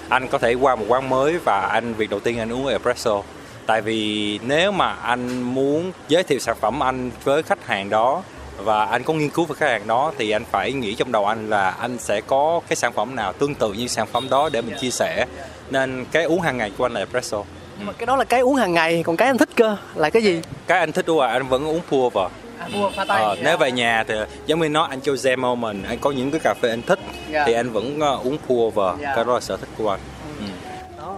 [0.09, 3.23] Anh có thể qua một quán mới và anh việc đầu tiên anh uống espresso
[3.71, 8.23] tại vì nếu mà anh muốn giới thiệu sản phẩm anh với khách hàng đó
[8.57, 11.27] và anh có nghiên cứu về khách hàng đó thì anh phải nghĩ trong đầu
[11.27, 14.49] anh là anh sẽ có cái sản phẩm nào tương tự như sản phẩm đó
[14.53, 15.27] để mình chia sẻ.
[15.71, 17.43] Nên cái uống hàng ngày của anh là espresso.
[17.81, 20.23] Mà cái đó là cái uống hàng ngày còn cái anh thích cơ là cái
[20.23, 20.43] gì?
[20.67, 22.31] Cái anh thích uống là anh vẫn uống pour vào.
[22.59, 23.23] À, mua pha tay.
[23.23, 24.15] Ờ, nếu về nhà thì
[24.47, 26.99] giống như nó anh cho Zen Moment anh có những cái cà phê anh thích
[27.31, 27.45] Dạ.
[27.47, 28.97] thì anh vẫn ờ, uống pour vào.
[29.01, 29.13] Dạ.
[29.17, 30.01] cái đó là sở thích của anh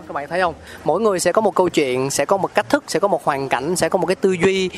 [0.08, 0.54] các bạn thấy không?
[0.84, 3.24] Mỗi người sẽ có một câu chuyện, sẽ có một cách thức, sẽ có một
[3.24, 4.70] hoàn cảnh, sẽ có một cái tư duy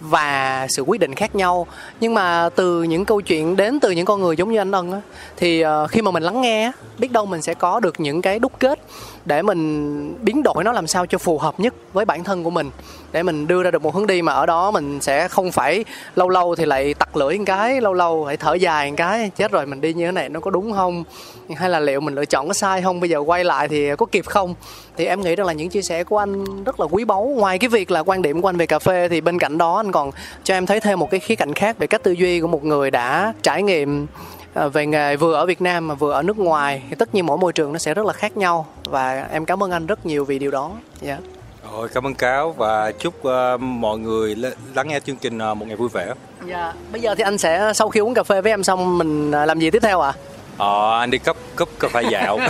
[0.00, 1.66] và sự quyết định khác nhau.
[2.00, 4.92] Nhưng mà từ những câu chuyện, đến từ những con người giống như anh ân
[4.92, 5.00] á,
[5.36, 8.38] thì ờ, khi mà mình lắng nghe biết đâu mình sẽ có được những cái
[8.38, 8.78] đúc kết
[9.24, 12.50] để mình biến đổi nó làm sao cho phù hợp nhất với bản thân của
[12.50, 12.70] mình.
[13.12, 15.84] Để mình đưa ra được một hướng đi mà ở đó mình sẽ không phải
[16.16, 19.30] lâu lâu thì lại tặc lưỡi một cái, lâu lâu lại thở dài một cái,
[19.36, 21.04] chết rồi, mình đi như thế này nó có đúng không?
[21.56, 23.00] Hay là liệu mình lựa chọn có sai không?
[23.00, 24.54] Bây giờ quay lại thì có kịp không?
[24.96, 27.34] Thì em nghĩ rằng là những chia sẻ của anh rất là quý báu.
[27.36, 29.76] Ngoài cái việc là quan điểm của anh về cà phê thì bên cạnh đó
[29.76, 30.10] anh còn
[30.44, 32.64] cho em thấy thêm một cái khía cạnh khác về cách tư duy của một
[32.64, 34.06] người đã trải nghiệm
[34.54, 37.38] về nghề vừa ở Việt Nam mà vừa ở nước ngoài thì tất nhiên mỗi
[37.38, 40.24] môi trường nó sẽ rất là khác nhau và em cảm ơn anh rất nhiều
[40.24, 40.70] vì điều đó.
[41.00, 41.12] Dạ.
[41.12, 41.20] Yeah.
[41.72, 44.36] Rồi, cảm ơn cáo và chúc uh, mọi người
[44.74, 46.14] lắng nghe chương trình uh, một ngày vui vẻ.
[46.46, 49.30] Dạ, bây giờ thì anh sẽ sau khi uống cà phê với em xong mình
[49.30, 50.12] làm gì tiếp theo ạ?
[50.16, 50.20] À?
[50.60, 52.38] Ờ, anh đi cấp cấp cà phê dạo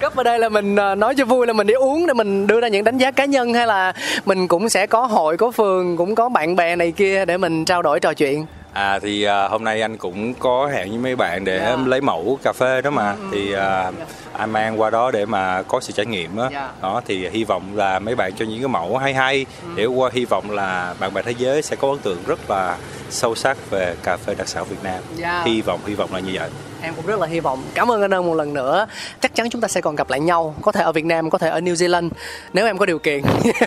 [0.00, 2.60] cấp ở đây là mình nói cho vui là mình đi uống để mình đưa
[2.60, 3.92] ra những đánh giá cá nhân hay là
[4.24, 7.64] mình cũng sẽ có hội có phường cũng có bạn bè này kia để mình
[7.64, 11.16] trao đổi trò chuyện À thì uh, hôm nay anh cũng có hẹn với mấy
[11.16, 11.78] bạn để yeah.
[11.78, 11.84] Dạ.
[11.86, 13.28] lấy mẫu cà phê đó mà ừ.
[13.32, 13.94] thì uh,
[14.32, 16.42] anh mang qua đó để mà có sự trải nghiệm đó.
[16.42, 16.52] Yeah.
[16.52, 16.72] Dạ.
[16.82, 19.68] đó thì hy vọng là mấy bạn cho những cái mẫu hay hay ừ.
[19.76, 22.76] để qua hy vọng là bạn bè thế giới sẽ có ấn tượng rất là
[23.10, 24.92] sâu sắc về cà phê đặc sản Việt Nam.
[24.92, 25.16] Yeah.
[25.16, 25.42] Dạ.
[25.44, 26.50] Hy vọng hy vọng là như vậy
[26.82, 28.86] em cũng rất là hy vọng cảm ơn anh ơn một lần nữa
[29.20, 31.38] chắc chắn chúng ta sẽ còn gặp lại nhau có thể ở Việt Nam có
[31.38, 32.10] thể ở New Zealand
[32.52, 33.22] nếu em có điều kiện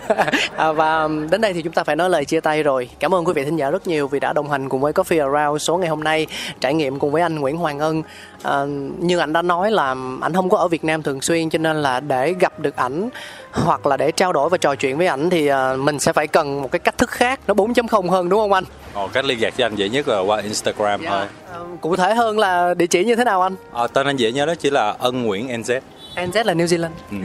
[0.56, 3.24] à, và đến đây thì chúng ta phải nói lời chia tay rồi cảm ơn
[3.24, 5.76] quý vị thính giả rất nhiều vì đã đồng hành cùng với Coffee Around số
[5.76, 6.26] ngày hôm nay
[6.60, 8.02] trải nghiệm cùng với anh Nguyễn Hoàng Ân
[8.42, 8.64] à,
[8.98, 11.76] như anh đã nói là anh không có ở Việt Nam thường xuyên cho nên
[11.76, 13.08] là để gặp được ảnh
[13.52, 16.26] hoặc là để trao đổi và trò chuyện với ảnh thì uh, mình sẽ phải
[16.26, 18.64] cần một cái cách thức khác nó 4.0 hơn đúng không anh?
[18.94, 21.12] Ồ, cách liên lạc với anh dễ nhất là qua Instagram yeah.
[21.12, 21.45] thôi.
[21.50, 23.54] Uh, cụ thể hơn là địa chỉ như thế nào anh?
[23.72, 25.80] À, tên anh dễ nhớ đó chỉ là Ân Nguyễn NZ.
[26.16, 26.90] NZ là New Zealand.
[27.10, 27.16] Ừ.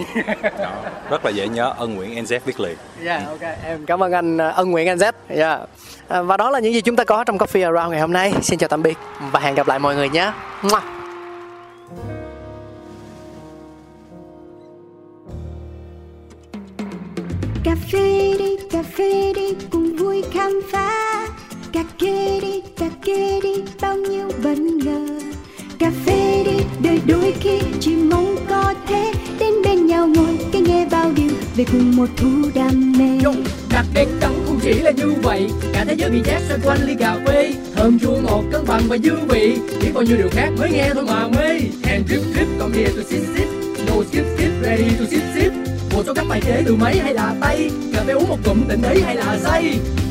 [0.59, 0.71] Đó,
[1.09, 2.77] rất là dễ nhớ Ân Nguyễn NZ viết liền.
[3.03, 3.31] Dạ, yeah, ừ.
[3.31, 3.55] ok.
[3.63, 5.11] Em cảm ơn anh Ân Nguyễn NZ.
[5.27, 5.61] Yeah.
[6.07, 8.33] À, và đó là những gì chúng ta có trong Coffee Around ngày hôm nay.
[8.41, 8.97] Xin chào tạm biệt
[9.31, 10.31] và hẹn gặp lại mọi người nhé.
[10.61, 10.79] Mua.
[17.63, 21.27] cà phê đi cà phê đi cùng vui khám phá
[21.73, 25.07] cà kê đi, cà kê đi, bao nhiêu bất ngờ.
[25.79, 30.61] Cà phê đi, đời đôi khi chỉ mong có thế đến bên nhau ngồi cái
[30.61, 33.11] nghe bao điều về cùng một thú đam mê.
[33.69, 35.47] Đặc biệt đắng không chỉ là như vậy.
[35.73, 37.53] Cả thế giới bị chát xoay quanh ly cà phê.
[37.75, 39.57] Thơm chua ngọt, cân bằng và dư vị.
[39.81, 41.49] Chỉ bao nhiêu điều khác mới nghe thôi mà mê.
[41.83, 43.47] And drip drip còn here to sip sip
[43.87, 45.51] no skip skip, ready to sip sip
[45.93, 47.69] một số các bài chế từ máy hay là tay.
[47.93, 49.79] Cà phê uống một cụm, tỉnh đấy hay là say.